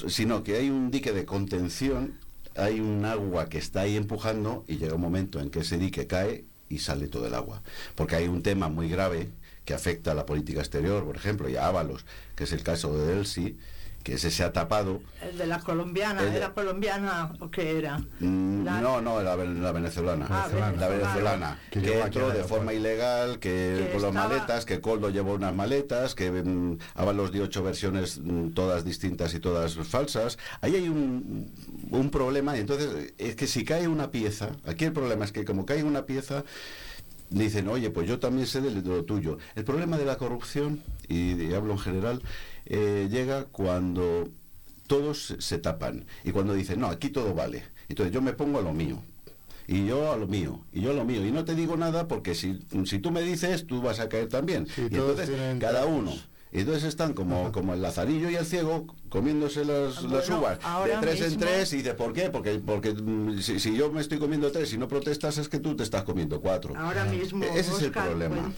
[0.07, 2.17] sino que hay un dique de contención,
[2.55, 6.07] hay un agua que está ahí empujando y llega un momento en que ese dique
[6.07, 7.61] cae y sale todo el agua.
[7.95, 9.27] Porque hay un tema muy grave
[9.65, 12.05] que afecta a la política exterior, por ejemplo, y a Ábalos,
[12.37, 13.57] que es el caso de Delsi,
[14.07, 15.01] que ese se ha tapado.
[15.21, 16.23] ¿El de la colombiana?
[16.33, 17.97] ¿Era colombiana o qué era?
[18.21, 20.27] Mm, no, no, la, venezolana.
[20.29, 20.47] Ah,
[20.79, 21.59] la venezolana.
[21.69, 26.29] Que, entró de forma ilegal, que, con las maletas, que Coldo llevó unas maletas, que
[26.31, 30.37] um, Ábalos dio ocho versiones mm, todas distintas y todas falsas.
[30.61, 31.51] Ahí hay un,
[31.91, 35.43] un problema, y entonces es que si cae una pieza, aquí el problema es que
[35.43, 36.45] como cae una pieza,
[37.29, 39.37] dicen, oye, pues yo también sé de lo tuyo.
[39.55, 42.21] El problema de la corrupción, y hablo en general,
[42.69, 44.29] eh, llega cuando
[44.87, 47.63] todos se tapan y cuando dicen, no, aquí todo vale.
[47.89, 49.01] Entonces yo me pongo a lo mío.
[49.69, 51.25] Y yo a lo mío, y yo a lo mío.
[51.25, 54.29] Y no te digo nada porque si, si tú me dices, tú vas a caer
[54.29, 54.65] también.
[54.77, 56.13] y entonces cada uno.
[56.51, 60.95] Y entonces están como, como el lazarillo y el ciego comiéndose las, las uvas de
[61.01, 62.29] tres en tres y dice, ¿por qué?
[62.29, 65.75] Porque, porque mm, si, yo me estoy comiendo tres y no protestas es que tú
[65.75, 66.73] te estás comiendo cuatro.
[66.77, 68.53] Ahora mismo ese es el problema.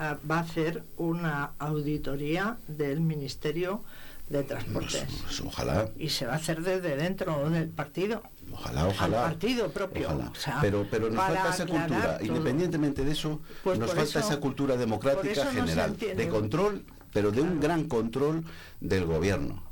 [0.00, 3.84] Va a hacer una auditoría del Ministerio
[4.28, 5.04] de transportes.
[5.04, 5.88] Pues, pues, ojalá.
[5.98, 8.22] Y se va a hacer desde dentro del partido.
[8.52, 9.22] Ojalá, ojalá.
[9.24, 10.32] partido propio.
[10.60, 12.18] pero, pero nos falta esa cultura.
[12.22, 17.60] Independientemente de eso, pues nos falta esa cultura democrática general, de control, pero de un
[17.60, 18.44] gran control
[18.80, 19.62] del gobierno.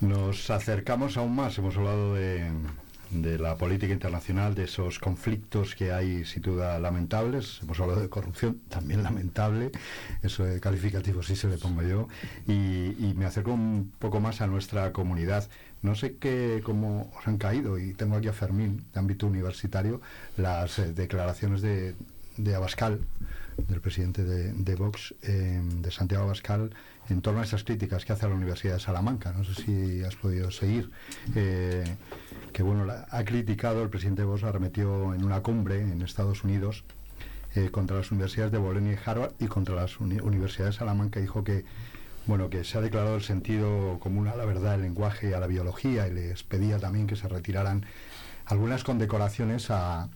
[0.00, 2.50] Nos acercamos aún más, hemos hablado de,
[3.10, 7.60] de la política internacional, de esos conflictos que hay sin duda lamentables.
[7.62, 9.70] Hemos hablado de corrupción, también lamentable,
[10.22, 12.08] eso de calificativo sí se le pongo yo,
[12.46, 15.48] y, me acerco un poco más a nuestra comunidad.
[15.82, 20.00] No sé qué, cómo os han caído, y tengo aquí a Fermín, de ámbito universitario,
[20.36, 21.94] las eh, declaraciones de,
[22.36, 23.00] de Abascal,
[23.56, 26.70] del presidente de, Vox, eh, de Santiago Abascal,
[27.08, 29.32] en torno a esas críticas que hace a la Universidad de Salamanca.
[29.32, 30.90] No sé si has podido seguir.
[31.34, 31.84] Eh,
[32.52, 36.84] que bueno, ha criticado, el presidente Vox arremetió en una cumbre en Estados Unidos
[37.54, 41.20] eh, contra las universidades de Bolonia y Harvard y contra las universidades de Salamanca.
[41.20, 41.64] Dijo que
[42.26, 45.38] bueno, que se ha declarado el sentido común a la verdad, el lenguaje y a
[45.38, 47.86] la biología y les pedía también que se retiraran
[48.46, 50.08] algunas condecoraciones a,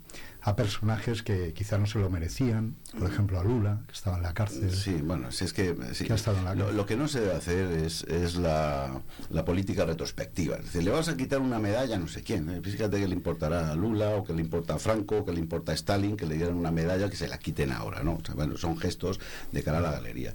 [0.42, 4.22] a personajes que quizá no se lo merecían, por ejemplo a Lula, que estaba en
[4.22, 4.70] la cárcel.
[4.72, 9.44] Sí, bueno, si es que, lo, que no se debe hacer es, es la, la,
[9.44, 10.56] política retrospectiva.
[10.56, 12.48] Es decir, le vas a quitar una medalla a no sé quién.
[12.48, 12.60] ¿eh?
[12.62, 15.40] Fíjate que le importará a Lula, o que le importa a Franco, o que le
[15.40, 18.18] importa a Stalin, que le dieran una medalla que se la quiten ahora, ¿no?
[18.34, 19.20] bueno, son gestos
[19.52, 20.34] de cara a la galería.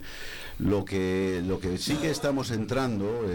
[0.60, 3.26] Lo que, lo que sí que estamos entrando,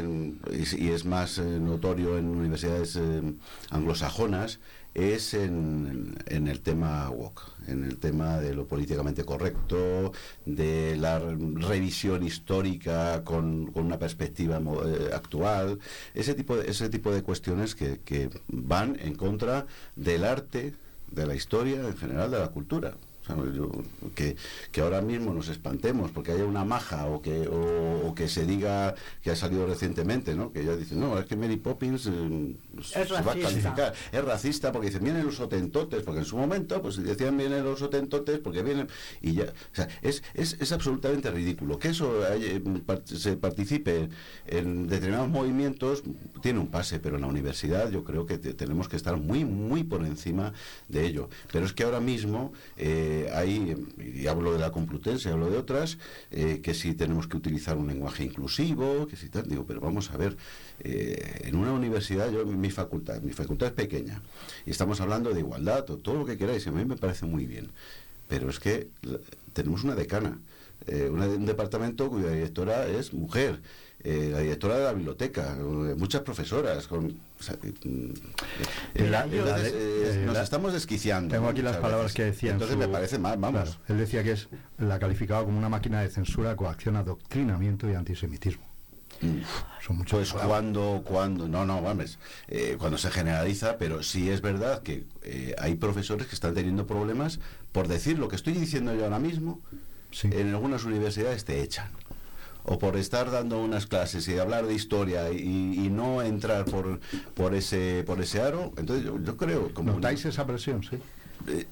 [0.52, 3.22] y, es más eh, notorio en universidades eh,
[3.70, 4.58] anglosajonas,
[4.94, 10.12] es en, el tema woke, en el tema de lo políticamente correcto,
[10.44, 15.78] de la revisión histórica con, una perspectiva eh, actual,
[16.14, 20.74] ese tipo de, ese tipo de cuestiones que, que van en contra del arte,
[21.10, 22.94] de la historia en general, de la cultura
[24.14, 24.36] que,
[24.72, 28.94] que, ahora mismo nos espantemos porque haya una maja o que, o, que se diga
[29.22, 30.52] que ha salido recientemente, ¿no?
[30.52, 33.94] que ya dicen, no, es que Mary Poppins eh, se va a calificar.
[34.12, 37.82] Es racista porque dicen, vienen los otentotes, porque en su momento pues decían vienen los
[37.82, 38.88] otentotes porque vienen...
[39.20, 41.78] Y ya, o sea, es, es, es absolutamente ridículo.
[41.78, 42.62] Que eso eh,
[43.04, 44.08] se participe
[44.46, 46.02] en determinados movimientos
[46.42, 49.84] tiene un pase, pero en la universidad yo creo que tenemos que estar muy, muy
[49.84, 50.52] por encima
[50.88, 51.28] de ello.
[51.52, 52.52] Pero es que ahora mismo...
[52.76, 55.98] Eh, hay, y hablo de la Complutense, hablo de otras,
[56.30, 60.10] eh, que si tenemos que utilizar un lenguaje inclusivo, que si tal, digo, pero vamos
[60.10, 60.36] a ver,
[60.80, 64.22] eh, en una universidad, yo mi facultad, mi facultad es pequeña,
[64.64, 67.46] y estamos hablando de igualdad, o todo lo que queráis, a mí me parece muy
[67.46, 67.70] bien,
[68.28, 68.88] pero es que
[69.52, 70.38] tenemos una decana,
[70.86, 73.60] eh, un departamento cuya directora es mujer,
[74.02, 75.56] eh, la directora de la biblioteca,
[75.96, 76.86] muchas profesoras.
[76.86, 77.18] Con,
[80.26, 81.34] nos estamos desquiciando.
[81.34, 82.52] Tengo aquí las palabras que decía.
[82.52, 83.78] Entonces me parece mal, vamos.
[83.88, 84.48] él decía que es
[84.78, 88.70] la calificaba como una máquina de censura, coacción, adoctrinamiento y antisemitismo.
[89.84, 92.18] Son muchos pues cuando, cuando, no, no, vamos,
[92.78, 95.04] cuando se generaliza, pero sí es verdad que
[95.58, 97.38] hay profesores que están teniendo problemas
[97.72, 99.60] por decir lo que estoy diciendo yo ahora mismo,
[100.22, 101.90] en algunas universidades te echan
[102.64, 107.00] o por estar dando unas clases y hablar de historia y, no entrar por,
[107.34, 109.74] por ese por ese aro, entonces yo, creo...
[109.74, 110.98] Como ¿Notáis esa presión, sí?
[111.48, 111.66] Eh,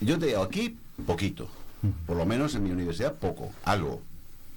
[0.00, 1.48] yo te digo, aquí poquito,
[1.82, 2.06] mm.
[2.06, 4.00] por lo menos en mi universidad poco, algo.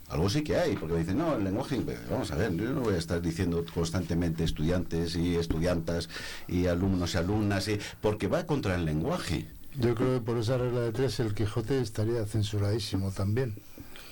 [0.09, 2.69] Algo sí que hay, porque me dicen, no, el lenguaje, pues, vamos a ver, yo
[2.71, 6.07] no voy a estar diciendo constantemente estudiantes y estudiantas
[6.47, 9.47] y alumnos y alumnas, y, porque va contra el lenguaje.
[9.79, 13.55] Yo creo que por esa regla de tres el Quijote estaría censuradísimo también.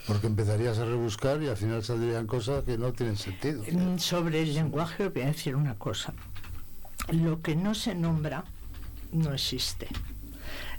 [0.08, 3.64] Porque empezarías a rebuscar y al final saldrían cosas que no tienen sentido.
[3.72, 6.14] Mm, sobre el lenguaje voy a decir una cosa.
[7.12, 8.44] Lo que no se nombra
[9.12, 9.88] no existe.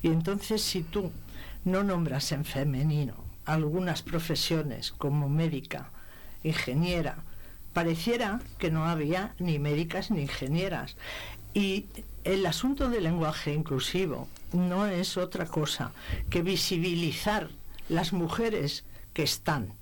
[0.02, 1.12] Y entonces si tú
[1.64, 5.90] no nombras en femenino algunas profesiones como médica,
[6.44, 7.18] ingeniera,
[7.72, 10.96] pareciera que no había ni médicas ni ingenieras.
[11.54, 11.86] Y
[12.24, 15.92] el asunto del lenguaje inclusivo no es otra cosa
[16.30, 17.48] que visibilizar
[17.88, 19.74] las mujeres que están.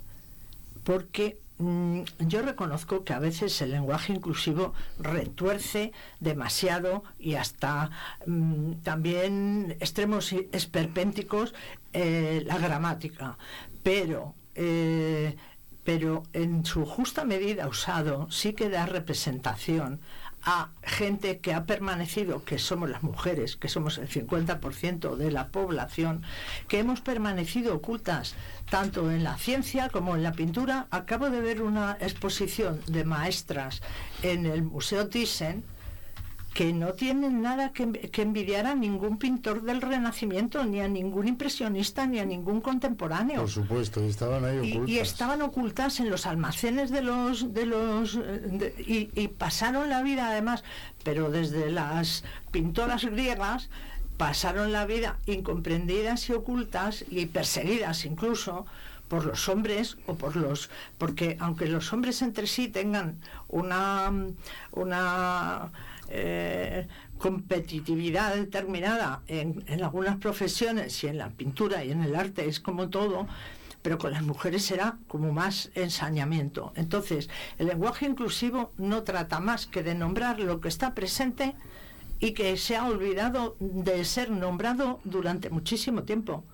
[0.84, 7.90] Porque mm, yo reconozco que a veces el lenguaje inclusivo retuerce demasiado y hasta
[8.26, 11.54] mm, también extremos esperpénticos
[11.92, 13.36] eh, la gramática.
[13.82, 15.36] Pero eh,
[15.84, 20.00] pero en su justa medida usado sí que da representación
[20.42, 25.48] a gente que ha permanecido, que somos las mujeres, que somos el 50% de la
[25.48, 26.22] población,
[26.68, 28.34] que hemos permanecido ocultas
[28.70, 30.86] tanto en la ciencia como en la pintura.
[30.90, 33.82] Acabo de ver una exposición de maestras
[34.22, 35.64] en el Museo Thyssen
[36.54, 42.06] que no tienen nada que, envidiar a ningún pintor del Renacimiento, ni a ningún impresionista,
[42.06, 43.42] ni a ningún contemporáneo.
[43.42, 44.88] Por supuesto, estaban ahí ocultas.
[44.88, 47.54] Y, estaban ocultas en los almacenes de los...
[47.54, 48.18] De los
[48.78, 50.64] y, pasaron la vida, además,
[51.04, 53.70] pero desde las pintoras griegas,
[54.16, 58.66] pasaron la vida incomprendidas y ocultas y perseguidas incluso
[59.08, 64.12] por los hombres o por los porque aunque los hombres entre sí tengan una
[64.72, 65.70] una
[66.10, 72.58] eh, competitividad determinada en, algunas profesiones y en la pintura y en el arte es
[72.58, 73.28] como todo,
[73.82, 76.72] pero con las mujeres será como más ensañamiento.
[76.74, 81.54] Entonces, el lenguaje inclusivo no trata más que de nombrar lo que está presente
[82.18, 86.44] y que se ha olvidado de ser nombrado durante muchísimo tiempo.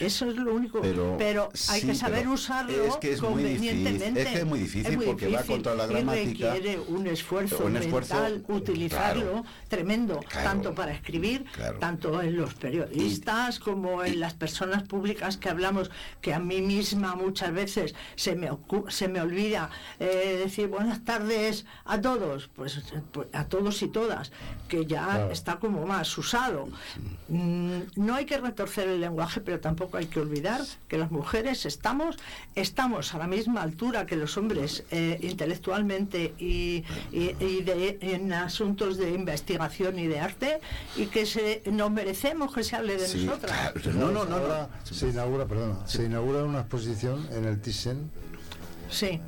[0.00, 0.80] Eso es lo único.
[1.18, 4.10] Pero, hay que saber usarlo es que es convenientemente.
[4.10, 6.56] Muy es que es muy difícil porque va contra la gramática.
[6.56, 11.44] Y requiere un esfuerzo, mental utilizarlo tremendo, tanto para escribir,
[11.80, 17.14] tanto en los periodistas como en las personas públicas que hablamos, que a mí misma
[17.14, 18.50] muchas veces se me,
[18.88, 22.82] se me olvida eh, decir buenas tardes a todos, pues,
[23.12, 24.32] pues, a todos y todas,
[24.68, 26.68] que ya está como más usado.
[27.28, 31.66] Mm, no hay que retorcer el lenguaje, pero tampoco hay que olvidar que las mujeres
[31.66, 32.16] estamos,
[32.54, 39.98] estamos a la misma altura que los hombres eh, intelectualmente y, en asuntos de investigación
[39.98, 40.60] y de arte
[40.96, 43.74] y que se, nos merecemos que se hable de nosotras.
[43.94, 48.10] no, no, no, Se inaugura, perdona, se inaugura una exposición en el Thyssen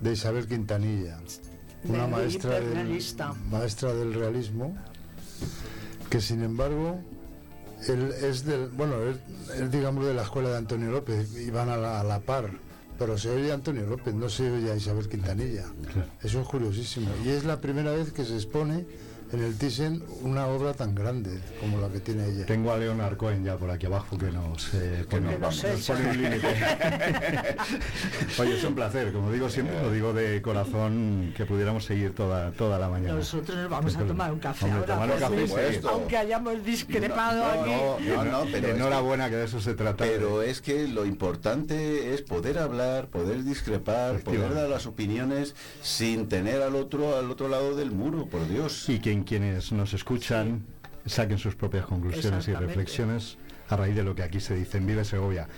[0.01, 1.19] de Isabel Quintanilla,
[1.85, 2.61] una maestra
[3.51, 4.77] maestra del realismo
[6.11, 7.01] que sin embargo
[7.87, 11.77] él es del, bueno, él, digamos de la escuela de Antonio López, y van a
[11.77, 12.51] la, par,
[12.99, 15.67] pero se oye Antonio López, no se oye a Isabel Quintanilla.
[16.23, 17.11] Eso es curiosísimo.
[17.25, 18.87] Y es la primera vez que se expone
[19.33, 22.47] en el Thyssen una obra tan grande como la que tiene ella.
[22.47, 26.47] Tengo a Leonard Cohen ya por aquí abajo que nos, eh, pone un límite.
[28.39, 32.53] Oye, es un placer, como digo siempre, lo digo de corazón, que pudiéramos seguir toda,
[32.53, 33.15] toda la mañana.
[33.15, 34.69] Nosotros nos vamos a tomar un café
[35.89, 38.09] aunque hayamos discrepado aquí.
[38.09, 40.05] No, no, pero enhorabuena que de eso se trata.
[40.05, 46.29] Pero es que lo importante es poder hablar, poder discrepar, poder dar las opiniones sin
[46.29, 48.89] tener al otro al otro lado del muro, por Dios.
[48.89, 50.65] Y quienes nos escuchan
[51.07, 54.87] saquen sus propias conclusiones y reflexiones a raíz de lo que aquí se dice en
[54.87, 55.49] Vive Segovia.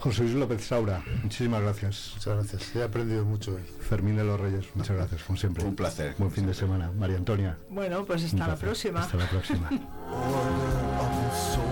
[0.00, 2.12] José Luis López Saura, muchísimas gracias.
[2.14, 3.62] Muchas gracias, he aprendido mucho hoy.
[3.80, 5.62] Fermín de los Reyes, muchas gracias, como siempre.
[5.62, 6.14] Un placer.
[6.16, 6.90] Buen fin de semana.
[6.90, 7.58] María Antonia.
[7.68, 9.00] Bueno, pues hasta la próxima.
[9.00, 9.68] Hasta la próxima.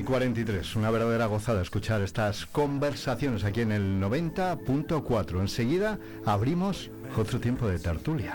[0.00, 5.40] y 43, una verdadera gozada escuchar estas conversaciones aquí en el 90.4.
[5.40, 8.34] Enseguida abrimos otro tiempo de tertulia.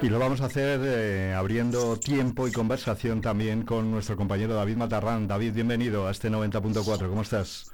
[0.00, 4.76] Y lo vamos a hacer eh, abriendo tiempo y conversación también con nuestro compañero David
[4.76, 5.26] Matarrán.
[5.26, 7.08] David, bienvenido a este 90.4.
[7.08, 7.72] ¿Cómo estás?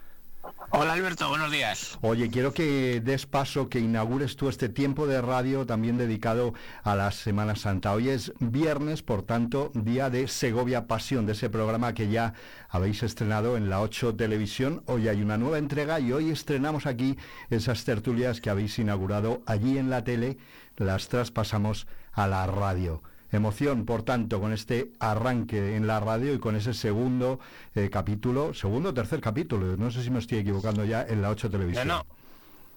[0.70, 1.98] Hola Alberto, buenos días.
[2.00, 6.96] Oye, quiero que des paso, que inaugures tú este tiempo de radio también dedicado a
[6.96, 7.92] la Semana Santa.
[7.92, 12.32] Hoy es viernes, por tanto, día de Segovia Pasión, de ese programa que ya
[12.70, 14.82] habéis estrenado en la 8 Televisión.
[14.86, 17.18] Hoy hay una nueva entrega y hoy estrenamos aquí
[17.50, 20.38] esas tertulias que habéis inaugurado allí en la tele,
[20.76, 23.02] las traspasamos a la radio.
[23.32, 27.40] Emoción, por tanto, con este arranque en la radio y con ese segundo
[27.74, 31.30] eh, capítulo, segundo o tercer capítulo, no sé si me estoy equivocando ya, en la
[31.30, 31.88] 8 televisión.
[31.88, 32.06] No, no.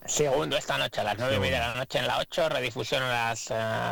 [0.08, 3.04] Segundo esta noche, a las nueve y media de la noche en la 8, redifusión
[3.04, 3.52] a las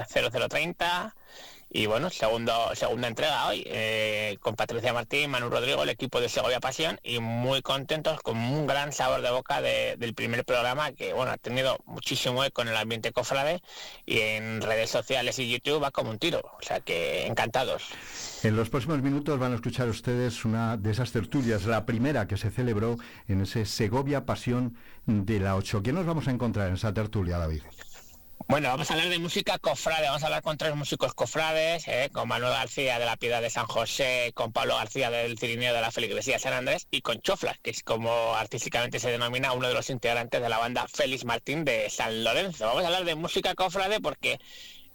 [0.10, 5.90] 0030 eh, y bueno, segundo, segunda entrega hoy eh, con Patricia Martín, Manu Rodrigo, el
[5.90, 10.46] equipo de Segovia Pasión y muy contentos con un gran sabor de boca del primer
[10.46, 13.62] programa que bueno ha tenido muchísimo eco en el ambiente cofrade
[14.06, 16.50] y en redes sociales y YouTube va como un tiro.
[16.58, 17.84] O sea que encantados.
[18.44, 22.38] En los próximos minutos van a escuchar ustedes una de esas tertulias, la primera que
[22.38, 22.96] se celebró
[23.28, 25.84] en ese Segovia Pasión de la 8.
[25.84, 27.64] ¿Qué nos vamos a encontrar en esa tertulia, David?
[28.48, 32.12] Bueno, vamos a hablar de música cofrade, vamos a hablar con tres músicos cofrades, eh,
[32.14, 35.82] con Manuel García de la Piedad de San José, con Pablo García del Cirineo de
[35.82, 39.74] la Feligresía San Andrés y con Chofla, que es como artísticamente se denomina uno de
[39.74, 42.68] los integrantes de la banda Félix Martín de San Lorenzo.
[42.68, 44.40] Vamos a hablar de música cofrade porque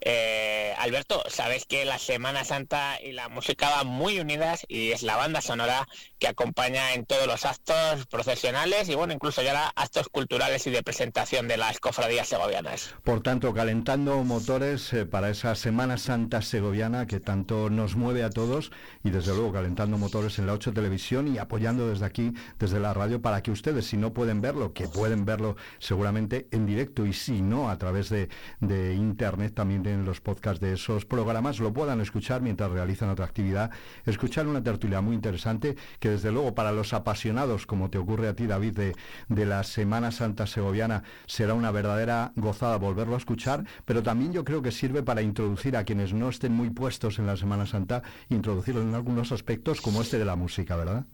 [0.03, 5.03] eh, Alberto, sabes que la Semana Santa y la música van muy unidas y es
[5.03, 5.89] la banda sonora
[6.21, 10.83] que acompaña en todos los actos procesionales y bueno, incluso ya actos culturales y de
[10.83, 12.95] presentación de las cofradías segovianas.
[13.03, 18.31] Por tanto, calentando motores eh, para esa Semana Santa segoviana que tanto nos mueve a
[18.31, 18.71] todos
[19.03, 22.93] y desde luego calentando motores en la 8 Televisión y apoyando desde aquí, desde la
[22.93, 27.15] radio, para que ustedes, si no pueden verlo, que pueden verlo seguramente en directo y
[27.15, 28.29] si no, a través de,
[28.61, 33.25] de Internet también en los podcasts de esos programas lo puedan escuchar mientras realizan otra
[33.25, 33.71] actividad,
[34.05, 38.35] escuchar una tertulia muy interesante que desde luego para los apasionados, como te ocurre a
[38.35, 38.97] ti David, de,
[39.29, 44.45] de la Semana Santa Segoviana, será una verdadera gozada volverlo a escuchar, pero también yo
[44.45, 48.03] creo que sirve para introducir a quienes no estén muy puestos en la Semana Santa,
[48.29, 51.05] introducirlos en algunos aspectos como este de la música, ¿verdad?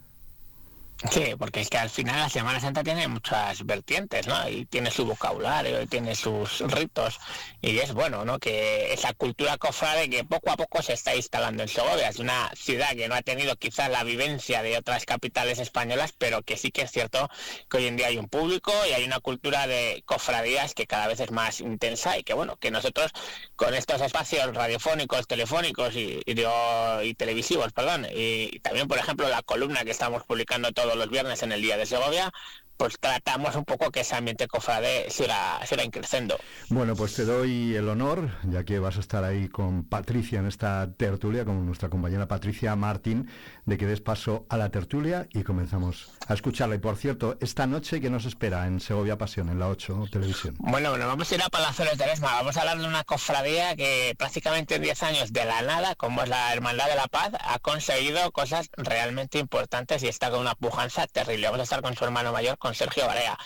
[1.10, 4.48] Sí, porque es que al final la Semana Santa tiene muchas vertientes, ¿no?
[4.48, 7.18] Y tiene su vocabulario, y tiene sus ritos,
[7.60, 8.38] y es bueno, ¿no?
[8.38, 12.50] Que esa cultura cofrade que poco a poco se está instalando en Segovia, es una
[12.56, 16.70] ciudad que no ha tenido quizás la vivencia de otras capitales españolas, pero que sí
[16.70, 17.28] que es cierto
[17.68, 21.08] que hoy en día hay un público y hay una cultura de cofradías que cada
[21.08, 23.12] vez es más intensa y que bueno, que nosotros
[23.54, 29.84] con estos espacios radiofónicos, telefónicos y, y, televisivos, perdón, y, también por ejemplo la columna
[29.84, 32.32] que estamos publicando todos los viernes en el Día de Segovia,
[32.76, 36.38] pues tratamos un poco que ese ambiente cofrade siga, siga creciendo.
[36.68, 40.46] Bueno, pues te doy el honor, ya que vas a estar ahí con Patricia en
[40.46, 43.28] esta tertulia, con nuestra compañera Patricia Martín,
[43.64, 46.76] de que des paso a la tertulia y comenzamos a escucharla.
[46.76, 50.56] Y por cierto, esta noche que nos espera en Segovia Pasión, en la 8 Televisión.
[50.58, 53.76] Bueno, bueno, vamos a ir a Palazuelos de Lesma, vamos a hablar de una cofradía
[53.76, 57.32] que prácticamente en 10 años de la nada, como es la Hermandad de la Paz,
[57.40, 61.46] ha conseguido cosas realmente importantes y está con una pujanza terrible.
[61.46, 63.38] Vamos a estar con su hermano mayor, con Sergio Barea.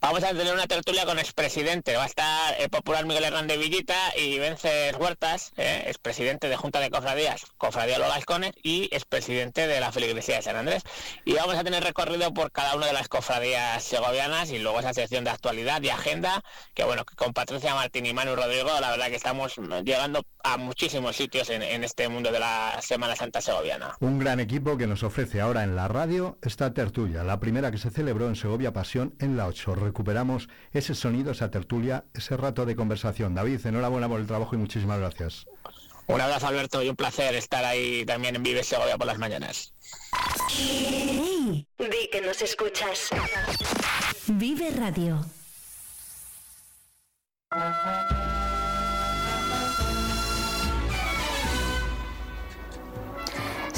[0.00, 1.96] Vamos a tener una tertulia con expresidente.
[1.96, 6.78] Va a estar el popular Miguel Hernández Villita y Vences Huertas, eh, expresidente de Junta
[6.78, 10.84] de Cofradías, Cofradía Los Gascones y expresidente de la Feligresía de San Andrés.
[11.24, 14.94] Y vamos a tener recorrido por cada una de las cofradías segovianas y luego esa
[14.94, 16.44] sección de actualidad y agenda,
[16.74, 21.16] que bueno, con Patricia Martín y Manu Rodrigo, la verdad que estamos llegando a muchísimos
[21.16, 23.96] sitios en, en este mundo de la Semana Santa segoviana.
[23.98, 27.78] Un gran equipo que nos ofrece ahora en la radio esta tertulia, la primera que
[27.78, 32.64] se celebró en Segovia Pasión en la 8 recuperamos ese sonido, esa tertulia, ese rato
[32.66, 33.34] de conversación.
[33.34, 35.46] David, enhorabuena por el trabajo y muchísimas gracias.
[36.06, 39.74] Un abrazo Alberto y un placer estar ahí también en Vive Segovia por las mañanas.
[41.92, 43.10] di que nos escuchas.
[44.26, 45.24] Vive Radio.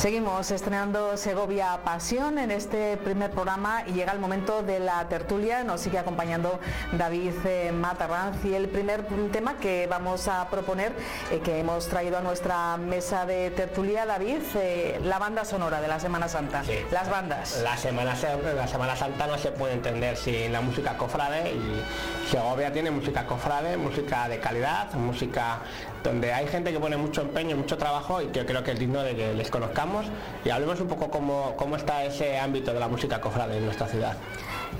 [0.01, 5.62] Seguimos estrenando Segovia Pasión en este primer programa y llega el momento de la tertulia.
[5.62, 6.59] Nos sigue acompañando
[6.92, 10.94] David eh, Matarranz y el primer tema que vamos a proponer,
[11.30, 15.88] eh, que hemos traído a nuestra mesa de tertulia, David, eh, la banda sonora de
[15.88, 16.62] la Semana Santa.
[16.90, 17.61] Las bandas.
[17.62, 18.16] La Semana,
[18.57, 21.84] la Semana Santa no se puede entender sin la música cofrade y
[22.30, 25.59] Segovia tiene música cofrade, música de calidad, música
[26.03, 29.03] donde hay gente que pone mucho empeño, mucho trabajo y que creo que es digno
[29.03, 30.07] de que les conozcamos
[30.44, 33.86] y hablemos un poco cómo, cómo está ese ámbito de la música cofrade en nuestra
[33.86, 34.16] ciudad.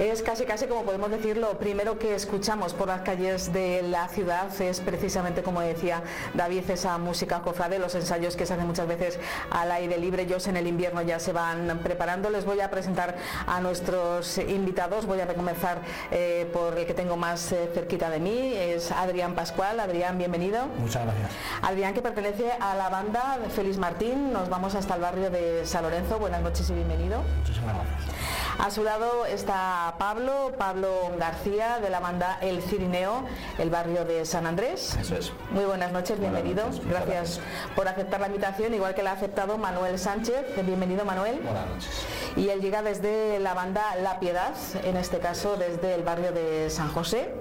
[0.01, 4.09] Es casi casi como podemos decir lo primero que escuchamos por las calles de la
[4.09, 8.89] ciudad es precisamente como decía David esa música cofrade, los ensayos que se hacen muchas
[8.89, 9.19] veces
[9.51, 12.31] al aire libre, ellos en el invierno ya se van preparando.
[12.31, 13.15] Les voy a presentar
[13.47, 18.21] a nuestros invitados, voy a comenzar eh, por el que tengo más eh, cerquita de
[18.21, 19.81] mí, es Adrián Pascual.
[19.81, 20.65] Adrián, bienvenido.
[20.79, 21.31] Muchas gracias.
[21.61, 25.67] Adrián que pertenece a la banda de Félix Martín, nos vamos hasta el barrio de
[25.67, 26.19] San Lorenzo.
[26.19, 27.21] Buenas noches y bienvenido.
[27.41, 28.21] Muchísimas gracias.
[28.63, 33.25] A su lado está Pablo, Pablo García de la banda El Cirineo,
[33.57, 34.99] el barrio de San Andrés.
[35.01, 35.33] Eso es.
[35.51, 36.65] Muy buenas noches, bienvenido.
[36.87, 37.41] gracias,
[37.75, 40.45] por aceptar la invitación, igual que la ha aceptado Manuel Sánchez.
[40.63, 41.41] Bienvenido Manuel.
[41.41, 42.07] Buenas noches.
[42.37, 44.53] Y él llega desde la banda La Piedad,
[44.85, 47.33] en este caso desde el barrio de San José.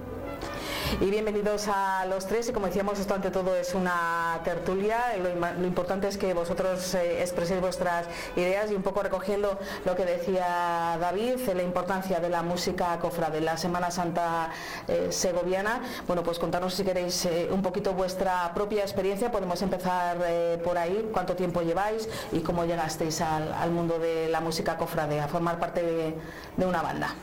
[0.98, 2.50] Y bienvenidos a los tres.
[2.50, 7.22] Y como decíamos esto ante todo es una tertulia, lo, importante es que vosotros eh,
[7.22, 12.42] expreséis vuestras ideas y un poco recogiendo lo que decía David, la importancia de la
[12.42, 14.50] música cofra de la Semana Santa
[14.88, 20.18] eh, segoviana, bueno pues contanos si queréis eh, un poquito vuestra propia experiencia, podemos empezar
[20.64, 25.28] por ahí, cuánto tiempo lleváis y cómo llegasteis al, mundo de la música cofrade, a
[25.28, 26.16] formar parte de,
[26.58, 27.14] de una banda,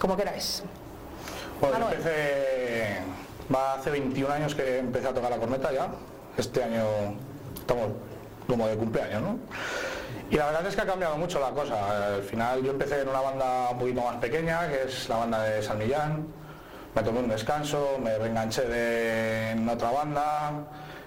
[0.00, 0.62] como queráis.
[1.60, 2.98] Pues empecé,
[3.54, 5.88] va hace 21 años que empecé a tocar la corneta ya.
[6.36, 6.84] Este año
[7.56, 7.88] estamos
[8.48, 9.38] como de cumpleaños, ¿no?
[10.30, 12.14] Y la verdad es que ha cambiado mucho la cosa.
[12.14, 15.42] Al final yo empecé en una banda un poquito más pequeña, que es la banda
[15.42, 16.26] de San Millán.
[16.94, 20.52] Me tomé un descanso, me reenganché de, en otra banda,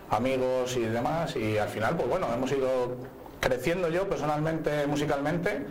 [0.09, 1.35] amigos y demás.
[1.35, 2.95] Y al final, pues bueno, hemos ido
[3.39, 5.65] creciendo yo personalmente, musicalmente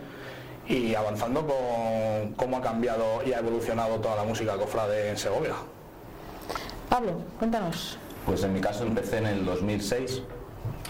[0.69, 5.53] y avanzando con cómo ha cambiado y ha evolucionado toda la música cofrade en Segovia.
[6.89, 7.97] Pablo, cuéntanos.
[8.25, 10.21] Pues en mi caso empecé en el 2006,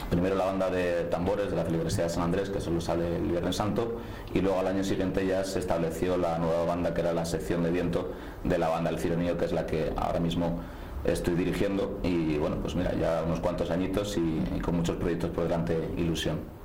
[0.10, 3.30] primero la banda de tambores de la Feligresía de San Andrés, que solo sale el
[3.30, 4.00] Viernes Santo,
[4.34, 7.64] y luego al año siguiente ya se estableció la nueva banda que era la sección
[7.64, 8.12] de viento
[8.44, 10.60] de la banda El Cironillo, que es la que ahora mismo
[11.04, 15.44] estoy dirigiendo y bueno, pues mira, ya unos cuantos añitos y con muchos proyectos por
[15.44, 16.57] delante, ilusión.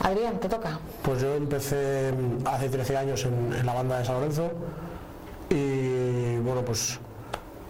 [0.00, 0.78] Adrián, te toca.
[1.02, 2.12] Pues yo empecé
[2.44, 4.50] hace 13 años en, la banda de San Lorenzo
[5.50, 6.98] y bueno, pues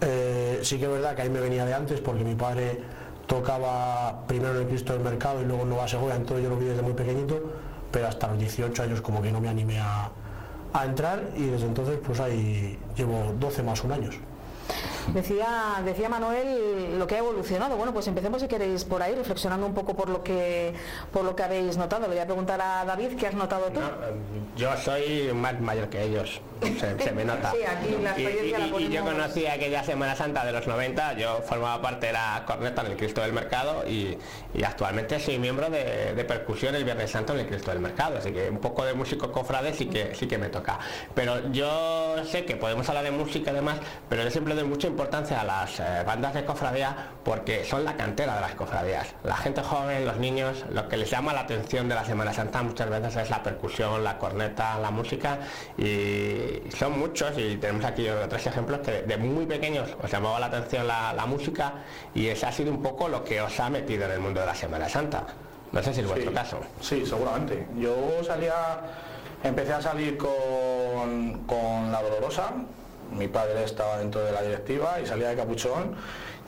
[0.01, 2.81] eh, sí que es verdad que ahí me venía de antes porque mi padre
[3.27, 6.57] tocaba primero en el Cristo del Mercado y luego en Nueva Segovia, entonces yo lo
[6.57, 7.41] vi desde muy pequeñito,
[7.91, 10.09] pero hasta los 18 años como que no me animé a,
[10.73, 14.15] a entrar y desde entonces pues ahí llevo 12 más un años.
[15.13, 17.75] Decía, decía Manuel lo que ha evolucionado.
[17.77, 20.73] Bueno, pues empecemos si queréis por ahí, reflexionando un poco por lo que
[21.11, 22.03] por lo que habéis notado.
[22.03, 23.79] Le voy a preguntar a David, ¿qué has notado tú?
[24.57, 26.41] yo soy más mayor que ellos,
[26.79, 27.53] se, me nota.
[28.17, 32.81] y, yo conocí aquella Semana Santa de los 90, yo formaba parte de la corneta
[32.81, 34.17] en el Cristo del Mercado y,
[34.63, 38.49] actualmente soy miembro de, percusión el Viernes Santo en el Cristo del Mercado, así que
[38.49, 40.79] un poco de músico cofrade sí que, sí que me toca.
[41.13, 43.77] Pero yo sé que podemos hablar de música además,
[44.09, 47.95] pero yo siempre doy mucho importancia a las eh, bandas de cofradía porque son la
[47.95, 49.13] cantera de las cofradías.
[49.23, 52.63] La gente joven, los niños, lo que les llama la atención de la Semana Santa
[52.63, 55.37] muchas veces es la percusión, la corneta, la música
[55.77, 60.47] y son muchos y tenemos aquí tres ejemplos que de muy pequeños os llamaba la
[60.47, 61.73] atención la, música
[62.15, 64.47] y ese ha sido un poco lo que os ha metido en el mundo de
[64.47, 65.27] la Semana Santa.
[65.71, 66.59] No sé si es vuestro caso.
[66.81, 67.67] Sí, seguramente.
[67.77, 68.79] Yo salía,
[69.43, 72.53] empecé a salir con, con La Dolorosa,
[73.11, 75.95] mi padre estaba dentro de la directiva y salía de capuchón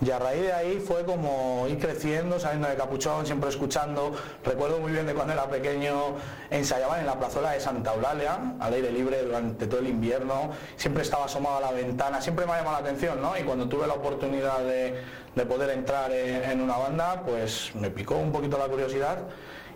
[0.02, 4.14] y a raíz de ahí fue como ir creciendo, saliendo de capuchón, siempre escuchando.
[4.46, 6.16] Recuerdo muy bien de cuando era pequeño,
[6.50, 11.04] ensayaban en la plazuela de Santa Eulalia, al aire libre durante todo el invierno, siempre
[11.04, 13.38] estaba asomado a la ventana, siempre me ha llamado la atención, ¿no?
[13.38, 15.04] Y cuando tuve la oportunidad de,
[15.46, 19.20] poder entrar en, una banda, pues me picó un poquito la curiosidad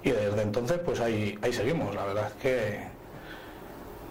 [0.03, 3.02] y desde entonces pues ahí, ahí seguimos, la verdad es que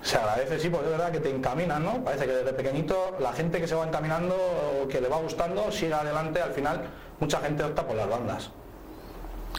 [0.02, 2.04] se agradece, sí, porque es verdad que te encaminan, ¿no?
[2.04, 4.36] Parece que desde pequeñito la gente que se va encaminando
[4.82, 6.82] o que le va gustando sigue adelante, al final
[7.20, 8.50] mucha gente opta por las bandas.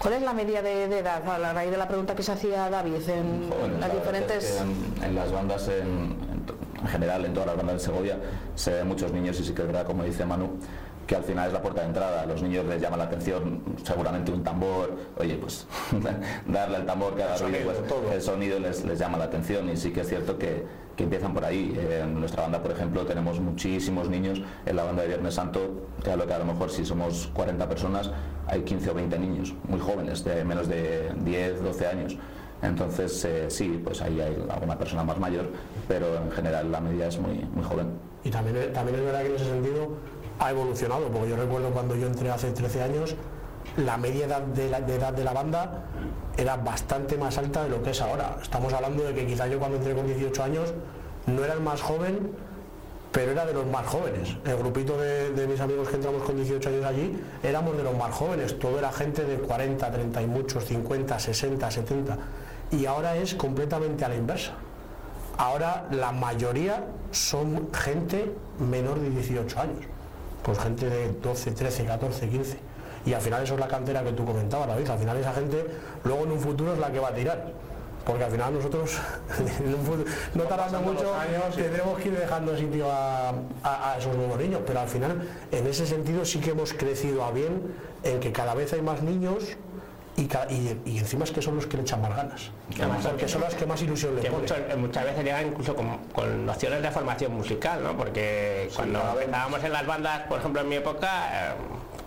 [0.02, 2.70] ¿Cuál es la media de, edad a la raíz de la pregunta que se hacía
[2.70, 4.62] David en las diferentes...
[5.02, 6.18] en, las bandas, en,
[6.88, 8.18] general, en todas las bandas de Segovia,
[8.56, 10.58] se ven muchos niños y sí que es verdad, como dice Manu,
[11.08, 12.22] que al final es la puerta de entrada.
[12.22, 15.68] A los niños les llama la atención seguramente un tambor, oye, pues
[16.48, 19.78] darle al tambor que haga ruido, pues, el sonido les, les, llama la atención y
[19.78, 21.78] sí que es cierto que, que empiezan por ahí.
[22.02, 26.12] En nuestra banda, por ejemplo, tenemos muchísimos niños en la banda de Viernes Santo, que
[26.12, 28.12] a lo que a lo mejor si somos 40 personas,
[28.48, 32.18] hay 15 o 20 niños, muy jóvenes, de menos de 10, 12 años.
[32.62, 35.50] Entonces, eh, sí, pues ahí hay alguna persona más mayor,
[35.88, 37.88] pero en general la media es muy, muy joven.
[38.24, 39.98] Y también, también es verdad que en ese sentido
[40.44, 43.16] ha evolucionado, porque yo recuerdo cuando yo entré hace 13 años,
[43.78, 45.84] la media edad de la, edad de la banda
[46.38, 48.38] era bastante más alta de lo que es ahora.
[48.42, 50.74] Estamos hablando de que quizá yo cuando entré con 18 años
[51.28, 52.32] no era el más joven,
[53.12, 54.36] pero era de los más jóvenes.
[54.46, 57.96] El grupito de, de, mis amigos que entramos con 18 años allí éramos de los
[57.98, 58.58] más jóvenes.
[58.60, 62.18] Todo era gente de 40, 30 y muchos, 50, 60, 70.
[62.72, 64.54] Y ahora es completamente a la inversa.
[65.38, 69.93] Ahora la mayoría son gente menor de 18 años
[70.44, 72.58] pues gente de 12, 13, 14, 15.
[73.06, 74.90] Y al final eso es la cantera que tú comentabas, David.
[74.90, 75.66] Al final esa gente
[76.04, 77.52] luego en un futuro es la que va a tirar.
[78.06, 78.98] Porque al final nosotros,
[80.36, 84.62] no tardando mucho, años, tendremos que ir dejando sitio a, esos nuevos niños.
[84.66, 87.74] Pero al final, en ese sentido, sí que hemos crecido a bien
[88.04, 89.56] en que cada vez hay más niños
[90.16, 92.52] y, encima es que son los que le echan más ganas.
[93.04, 94.82] porque son los que más ilusión le ponen.
[94.82, 97.98] muchas veces llegan incluso con, nociones de formación musical, ¿no?
[97.98, 101.54] Porque cuando estábamos en las bandas, por ejemplo en mi época, eh,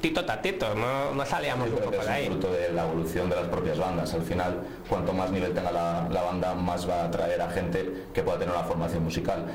[0.00, 2.24] tito tatito, no, no salíamos poco por ahí.
[2.24, 4.14] Es fruto de la evolución de las propias bandas.
[4.14, 8.06] Al final, cuanto más nivel tenga la, la banda, más va a atraer a gente
[8.14, 9.46] que pueda tener una formación musical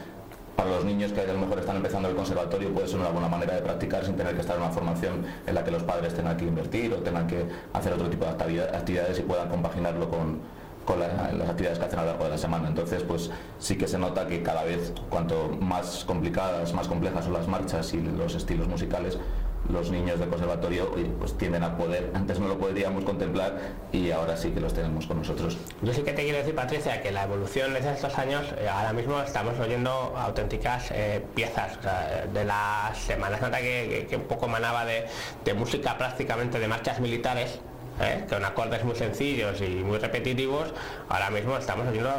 [0.62, 3.28] para los niños que a lo mejor están empezando el conservatorio puede ser una buena
[3.28, 6.14] manera de practicar sin tener que estar en una formación en la que los padres
[6.14, 10.62] tengan que invertir o tengan que hacer otro tipo de actividades y puedan compaginarlo con,
[11.00, 12.68] las actividades que hacen a lo largo de la semana.
[12.68, 17.34] Entonces, pues sí que se nota que cada vez cuanto más complicadas, más complejas son
[17.34, 19.18] las marchas y los estilos musicales,
[19.72, 23.58] los niños del conservatorio pues tienden a poder, antes no lo podríamos contemplar
[23.92, 25.58] y ahora sí que los tenemos con nosotros.
[25.82, 28.94] Yo sí que te quiero decir, Patricia, que la evolución de estos años, eh, ahora
[28.94, 31.80] mismo estamos oyendo auténticas eh, piezas,
[32.34, 37.60] de las semanas que, que, un poco manaba de música prácticamente de marchas militares,
[38.02, 38.26] ¿eh?
[38.28, 40.74] con acordes muy sencillos y muy repetitivos,
[41.10, 42.12] ahora mismo estamos oyendo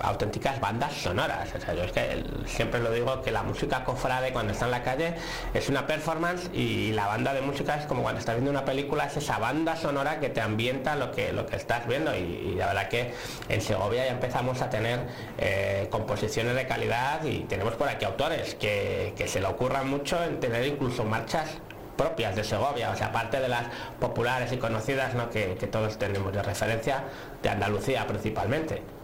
[0.00, 1.54] auténticas bandas sonoras.
[1.54, 4.70] O sea, yo es que siempre lo digo que la música cofrade cuando está en
[4.70, 5.14] la calle
[5.54, 9.06] es una performance y la banda de música es como cuando estás viendo una película,
[9.06, 12.14] es esa banda sonora que te ambienta lo que, lo que estás viendo.
[12.14, 13.12] Y, la verdad que
[13.48, 15.00] en Segovia ya empezamos a tener
[15.38, 20.22] eh, composiciones de calidad y tenemos por aquí autores que, que se le ocurran mucho
[20.22, 21.58] en tener incluso marchas
[21.96, 23.64] propias de Segovia, o sea, aparte de las
[23.98, 25.30] populares y conocidas ¿no?
[25.30, 27.04] que, que todos tenemos de referencia
[27.42, 28.95] de Andalucía principalmente.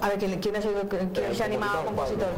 [0.00, 2.28] A ver, ¿quién, quién, es el, quién se ha animado compositor?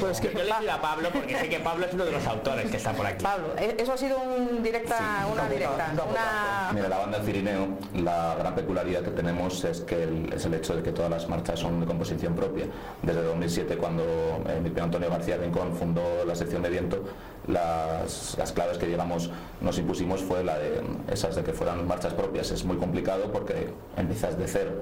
[0.00, 2.70] Pues que yo le a Pablo porque sé que Pablo es uno de los autores
[2.70, 3.22] que está por aquí.
[3.22, 5.92] Pablo, ¿e-, eso ha sido un directa, una directa.
[5.92, 6.72] Una...
[6.72, 10.76] Mira, la banda del Cirineo, la gran peculiaridad que tenemos es que es el hecho
[10.76, 12.66] de que todas las marchas son de composición propia.
[13.02, 17.02] Desde 2007, cuando eh, mi Antonio García Rincón fundó la sección de viento,
[17.46, 19.30] las, las, claves que digamos
[19.60, 20.80] nos impusimos fue la de
[21.10, 22.50] esas de que fueran marchas propias.
[22.50, 24.72] Es muy complicado porque empiezas de cero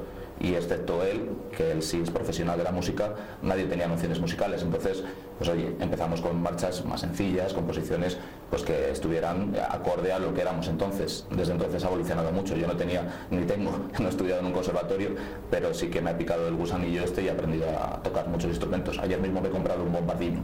[0.41, 4.63] y excepto él, que él sí es profesional de la música, nadie tenía nociones musicales.
[4.63, 5.05] Entonces,
[5.39, 8.17] pues oye, empezamos con marchas más sencillas, composiciones
[8.49, 11.27] pues que estuvieran acorde a lo que éramos entonces.
[11.31, 12.57] Desde entonces ha evolucionado mucho.
[12.57, 15.11] Yo no tenía, ni tengo, no he estudiado en un conservatorio,
[15.51, 18.49] pero sí que me ha picado el gusanillo este y he aprendido a tocar muchos
[18.49, 18.99] instrumentos.
[18.99, 20.41] Ayer mismo me he comprado un bombardino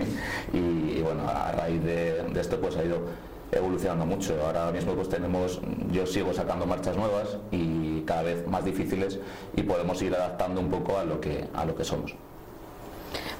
[0.52, 3.00] y, bueno, a raíz de, de esto pues ha ido
[3.52, 4.34] evolucionando mucho.
[4.44, 9.18] Ahora mismo pues tenemos, yo sigo sacando marchas nuevas y cada vez más difíciles
[9.54, 12.14] y podemos ir adaptando un poco a lo que, a lo que somos.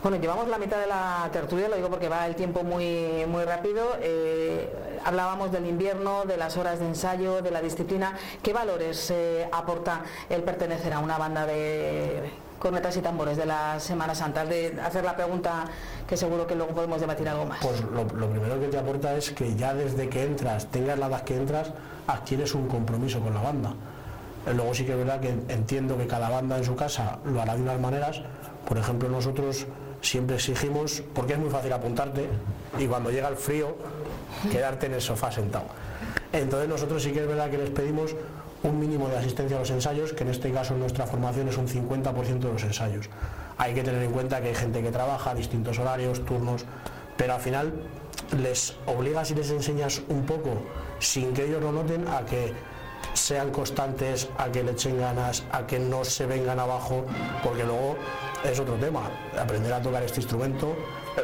[0.02, 3.44] Bueno, llevamos la mitad de la tertulia, lo digo porque va el tiempo muy, muy
[3.44, 3.96] rápido.
[4.00, 4.72] Eh,
[5.04, 8.16] hablábamos del invierno, de las horas de ensayo, de la disciplina.
[8.42, 13.78] ¿Qué valores eh, aporta el pertenecer a una banda de cornetas y tambores de la
[13.80, 14.44] Semana Santa?
[14.44, 15.64] De hacer la pregunta
[16.06, 17.58] que seguro que luego podemos debatir algo más.
[17.60, 21.22] Pues lo, primero que te aporta es que ya desde que entras, tengas la edad
[21.22, 21.70] que entras,
[22.06, 23.74] adquieres un compromiso con la banda.
[24.46, 27.40] Eh, luego sí que es verdad que entiendo que cada banda en su casa lo
[27.40, 28.20] hará de unas maneras.
[28.68, 29.66] Por ejemplo, nosotros
[30.00, 32.28] siempre exigimos, porque es muy fácil apuntarte
[32.78, 33.76] y cuando llega el frío,
[34.50, 35.66] quedarte en el sofá sentado.
[36.32, 38.14] Entonces nosotros sí que es verdad que les pedimos
[38.66, 41.56] un mínimo de asistencia a los ensayos, que en este caso en nuestra formación es
[41.56, 43.08] un 50% de los ensayos.
[43.58, 46.64] Hay que tener en cuenta que hay gente que trabaja, distintos horarios, turnos,
[47.16, 47.72] pero al final
[48.42, 50.62] les obligas y les enseñas un poco,
[50.98, 52.52] sin que ellos lo noten, a que
[53.14, 57.06] sean constantes, a que le echen ganas, a que no se vengan abajo,
[57.42, 57.96] porque luego
[58.50, 59.10] es otro tema.
[59.38, 60.76] Aprender a tocar este instrumento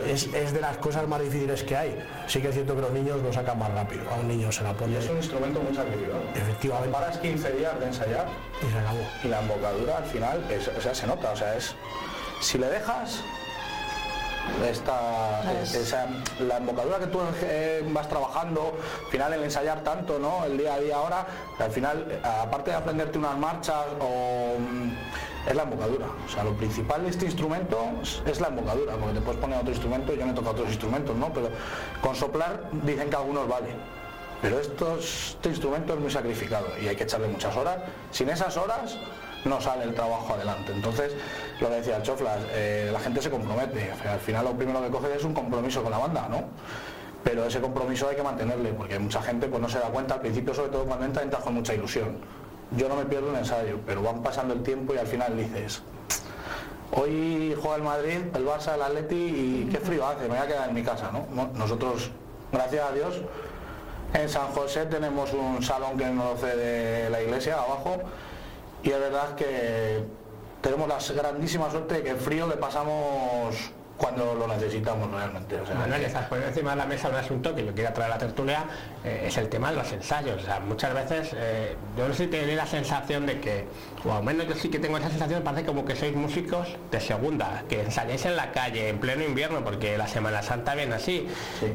[0.07, 2.05] es, de las cosas más difíciles que hay.
[2.27, 4.03] Sí que es cierto que los niños lo sacan más rápido.
[4.11, 4.99] A un niño se la pone.
[4.99, 6.21] es un instrumento muy sacrificado.
[6.35, 6.93] Efectivamente.
[6.93, 8.27] Paras 15 días de ensayar
[8.67, 9.01] y se acabó.
[9.25, 10.45] Y la embocadura al final,
[10.77, 11.33] o sea, se nota.
[11.33, 11.75] O sea, es.
[12.41, 13.23] Si le dejas,
[14.69, 16.09] esta, esa,
[16.41, 20.45] la embocadura que tú eh, vas trabajando, al final el ensayar tanto, ¿no?
[20.45, 21.27] El día a día ahora,
[21.59, 24.91] al final, aparte de aprenderte unas marchas o mm,
[25.49, 26.07] es la embocadura.
[26.27, 27.79] O sea, lo principal de este instrumento
[28.27, 31.33] es la embocadura, porque te puedes poner otro instrumento, yo me toca otros instrumentos, ¿no?
[31.33, 31.51] Pero
[32.01, 33.77] con soplar dicen que algunos valen.
[34.41, 37.79] Pero este instrumento es muy sacrificado y hay que echarle muchas horas.
[38.11, 38.99] Sin esas horas
[39.45, 40.73] no sale el trabajo adelante.
[40.73, 41.13] Entonces,
[41.61, 43.93] lo que decía Choflas, eh, la gente se compromete.
[43.93, 46.45] al final lo primero que coge es un compromiso con la banda, ¿no?
[47.23, 50.21] Pero ese compromiso hay que mantenerle, porque mucha gente pues no se da cuenta al
[50.21, 52.19] principio, sobre todo cuando entra, entra con mucha ilusión.
[52.77, 55.83] Yo no me pierdo un ensayo, pero van pasando el tiempo y al final dices,
[56.93, 60.47] hoy juega el Madrid, el Barça, el Atleti y qué frío hace, me voy a
[60.47, 61.27] quedar en mi casa, ¿no?
[61.55, 62.11] Nosotros,
[62.51, 63.21] gracias a Dios,
[64.15, 67.99] en San José tenemos un salón que nos cede la iglesia abajo
[68.83, 70.05] y es verdad que
[70.61, 73.71] tenemos la grandísima suerte de que el frío le pasamos
[74.03, 75.61] cuando lo necesitamos realmente.
[75.61, 78.11] O sea, Manuel, estás poniendo encima de la mesa un asunto que yo quiero traer
[78.11, 78.65] a la tertulia,
[79.05, 80.43] eh, es el tema de los ensayos.
[80.43, 83.69] O sea, muchas veces eh, yo no sé si tenéis la sensación de que,
[84.05, 86.99] o al menos yo sí que tengo esa sensación, parece como que sois músicos de
[86.99, 91.29] segunda, que ensayáis en la calle en pleno invierno, porque la Semana Santa viene así.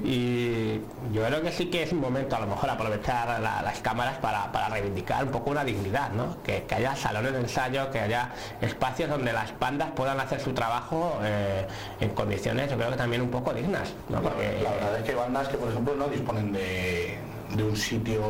[0.03, 0.81] Y
[1.13, 4.67] yo creo que sí que es un momento a lo mejor aprovechar las cámaras para,
[4.67, 6.43] reivindicar un poco una dignidad, ¿no?
[6.43, 11.19] Que, haya salones de ensayo, que haya espacios donde las bandas puedan hacer su trabajo
[11.23, 11.65] eh,
[12.01, 13.93] en condiciones yo creo que también un poco dignas.
[14.09, 17.17] La verdad es que hay bandas que por ejemplo no disponen de,
[17.63, 18.21] un sitio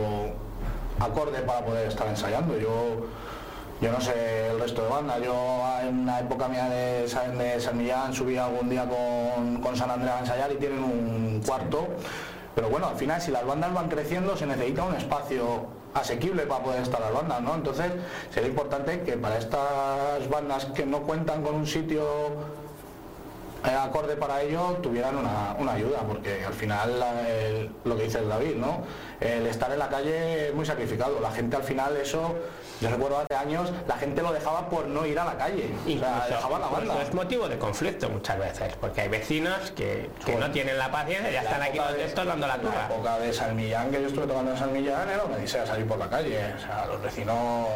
[0.99, 2.57] acorde para poder estar ensayando.
[2.59, 3.07] Yo
[3.79, 8.11] yo no sé el resto de bandas, yo en una época mía de, San Millán
[8.11, 11.87] subí algún día con, San Andrés a ensayar y tienen un cuarto,
[12.55, 16.63] pero bueno, al final si las bandas van creciendo se necesita un espacio asequible para
[16.63, 17.53] poder estar las bandas, ¿no?
[17.53, 17.91] Entonces
[18.33, 22.03] sería importante que para estas bandas que no cuentan con un sitio
[23.63, 27.03] acorde para ello tuvieran una, ayuda, porque al final
[27.83, 28.83] lo que dice el David, ¿no?
[29.19, 31.19] El estar en la calle es muy sacrificado.
[31.19, 32.35] La gente al final eso,
[32.79, 35.71] yo recuerdo hace años, la gente lo dejaba por no ir a la calle.
[35.85, 37.01] Y dejaba la banda.
[37.01, 41.41] es motivo de conflicto muchas veces, porque hay vecinos que, no tienen la paciencia, ya
[41.41, 44.51] están aquí donde esto dando la La época de San Millán, que yo estuve tocando
[44.51, 46.53] en San Millán, era me dice a salir por la calle.
[46.55, 47.67] O sea, los vecinos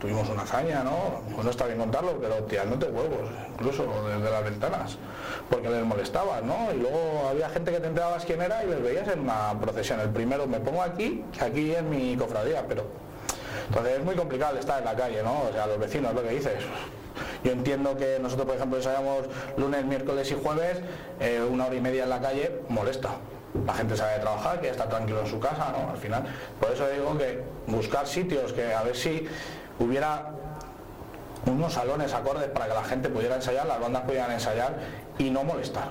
[0.00, 1.20] tuvimos una hazaña, ¿no?
[1.34, 4.96] Pues no está bien contarlo, pero tirándote huevos, incluso desde las ventanas,
[5.50, 6.72] porque les molestaba, ¿no?
[6.74, 10.00] Y luego había gente que te enterabas quién era y les veías en una procesión.
[10.00, 12.84] El primero me pongo aquí, aquí es mi cofradía, pero
[13.68, 15.42] entonces es muy complicado estar en la calle, ¿no?
[15.48, 16.64] O sea, los vecinos, lo que dices.
[17.44, 19.26] Yo entiendo que nosotros, por ejemplo, ensayamos
[19.56, 20.78] lunes, miércoles y jueves,
[21.20, 23.10] eh, una hora y media en la calle, molesta.
[23.66, 25.90] La gente sabe trabajar, que está tranquilo en su casa, ¿no?
[25.92, 26.24] Al final.
[26.60, 29.28] Por eso digo que buscar sitios que a ver si
[29.80, 30.30] hubiera
[31.46, 34.78] unos salones acordes para que la gente pudiera ensayar, las bandas pudieran ensayar
[35.18, 35.88] y no molestar.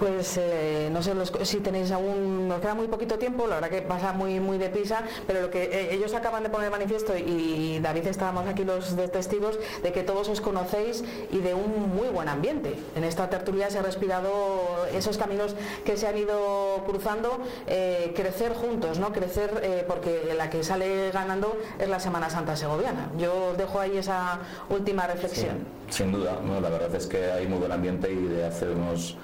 [0.00, 1.12] Pues eh, no sé
[1.44, 5.02] si tenéis aún, nos queda muy poquito tiempo, la verdad que pasa muy muy deprisa,
[5.26, 9.58] pero lo que eh, ellos acaban de poner manifiesto y, David estábamos aquí los testigos
[9.82, 12.74] de que todos os conocéis y de un muy buen ambiente.
[12.96, 18.54] En esta tertulia se ha respirado esos caminos que se han ido cruzando, eh, crecer
[18.54, 19.12] juntos, ¿no?
[19.12, 23.10] Crecer porque la que sale ganando es la Semana Santa Segoviana.
[23.18, 24.38] Yo os dejo ahí esa
[24.70, 25.66] última reflexión.
[25.90, 29.16] sin duda, la verdad es que hay muy buen ambiente y de hace unos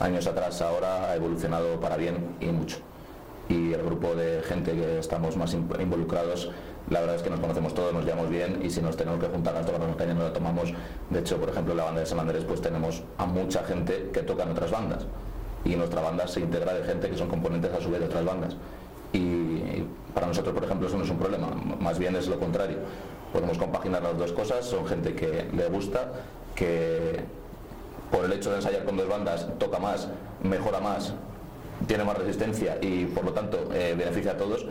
[0.00, 2.78] años atrás ahora ha evolucionado para bien y mucho.
[3.48, 6.50] Y el grupo de gente que estamos más involucrados,
[6.90, 9.26] la verdad es que nos conocemos todos, nos llevamos bien y si nos tenemos que
[9.26, 10.72] juntar a todas las montañas nos la tomamos.
[11.08, 14.10] De hecho, por ejemplo, en la banda de San Andrés pues tenemos a mucha gente
[14.12, 15.06] que toca en otras bandas
[15.64, 18.24] y nuestra banda se integra de gente que son componentes a su vez de otras
[18.24, 18.56] bandas.
[19.12, 19.84] Y
[20.14, 21.48] para nosotros, por ejemplo, eso no es un problema,
[21.80, 22.78] más bien es lo contrario.
[23.32, 26.12] Podemos compaginar las dos cosas, son gente que le gusta,
[26.54, 27.24] que
[28.10, 30.08] por el hecho de ensayar con dos bandas, toca más,
[30.42, 31.12] mejora más,
[31.86, 34.66] tiene más resistencia y por lo tanto eh, beneficia a todos,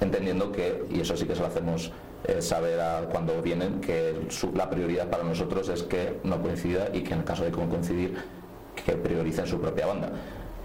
[0.00, 1.92] entendiendo que, y eso sí que se lo hacemos
[2.24, 4.14] eh, saber a cuando vienen, que
[4.54, 8.16] la prioridad para nosotros es que no coincida y que en el caso de coincidir,
[8.84, 10.10] que prioricen su propia banda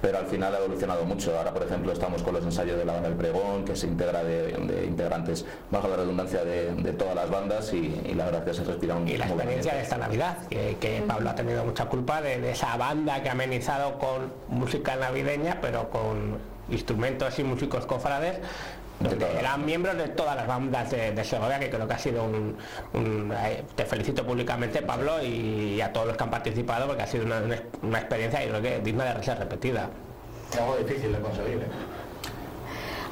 [0.02, 1.38] pero al final ha evolucionado mucho.
[1.38, 4.24] Ahora, por ejemplo, estamos con los ensayos de la banda del pregón, que se integra
[4.24, 4.56] de,
[4.88, 8.96] integrantes, bajo la redundancia de, todas las bandas y, la verdad es que se respira
[8.96, 12.76] un Y la experiencia de esta Navidad, que, Pablo ha tenido mucha culpa de, esa
[12.78, 16.38] banda que ha amenizado con música navideña, pero con
[16.70, 18.40] instrumentos y músicos cofrades
[19.40, 22.58] eran miembros de todas las bandas de, Segovia, que creo que ha sido un,
[23.34, 27.26] eh, te felicito públicamente Pablo y, a todos los que han participado porque ha sido
[27.26, 29.90] una, experiencia y creo que digna de ser repetida.
[30.60, 31.58] Algo difícil de conseguir.
[31.58, 31.68] ¿eh?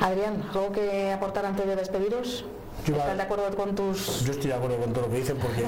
[0.02, 2.46] Adrián, ¿algo que aportar antes de despediros?
[2.86, 4.24] ¿Estás de acuerdo con tus...?
[4.24, 5.66] Yo estoy de acuerdo con todo lo que dicen porque...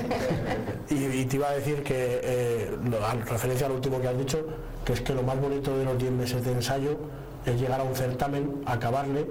[0.94, 4.46] y, te iba a decir que, eh, en referencia al último que has dicho,
[4.86, 6.98] que es que lo más bonito de los 10 meses de ensayo
[7.46, 9.26] es llegar a un certamen, acabarle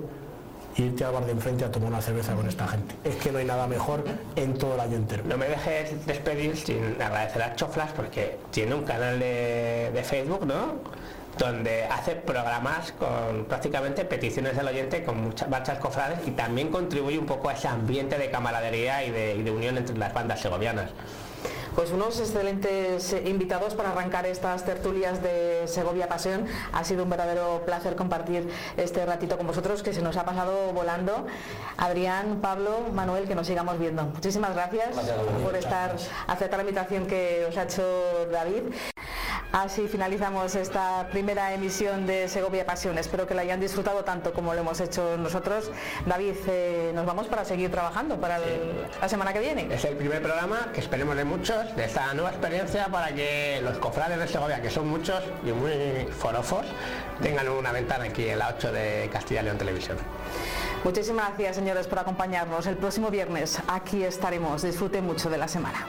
[0.83, 2.95] irte al bar de enfrente a tomar una cerveza con esta gente.
[3.05, 4.05] Es que no hay nada mejor
[4.37, 5.25] en todo el año entero.
[5.27, 10.47] No me dejes despedir sin agradecer a Choflas porque tiene un canal de, de Facebook,
[10.47, 10.79] ¿no?
[11.39, 17.19] donde hace programas con prácticamente peticiones del oyente con muchas marchas cofrades y también contribuye
[17.19, 20.91] un poco a ese ambiente de camaradería y de, unión entre las bandas segovianas
[21.79, 26.45] pues unos excelentes invitados para arrancar estas tertulias de Segovia Pasión.
[26.73, 30.73] Ha sido un verdadero placer compartir este ratito con vosotros que se nos ha pasado
[30.73, 31.29] volando.
[31.77, 34.03] Adrián, Pablo, Manuel, que nos sigamos viendo.
[34.03, 34.97] Muchísimas gracias,
[35.45, 35.95] por estar,
[36.27, 38.75] aceptar la invitación que os ha hecho David.
[39.53, 42.99] Así finalizamos esta primera emisión de Segovia Pasión.
[42.99, 45.71] Espero que la hayan disfrutado tanto como lo hemos hecho nosotros.
[46.05, 49.67] David, eh, nos vamos para seguir trabajando para la semana que viene.
[49.75, 53.79] Es el primer programa que esperemos de muchos, de esta nueva experiencia para que los
[53.79, 56.67] cofrades de Segovia, que son muchos y muy forofos,
[57.23, 59.97] tengan una ventana aquí en la 8 de Castilla y León Televisión.
[60.85, 62.67] Muchísimas gracias, señores, por acompañarnos.
[62.67, 64.61] El próximo viernes aquí estaremos.
[64.61, 65.87] Disfruten mucho de la semana.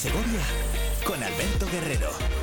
[0.00, 0.40] Segovia
[1.04, 2.39] con Alberto Guerrero.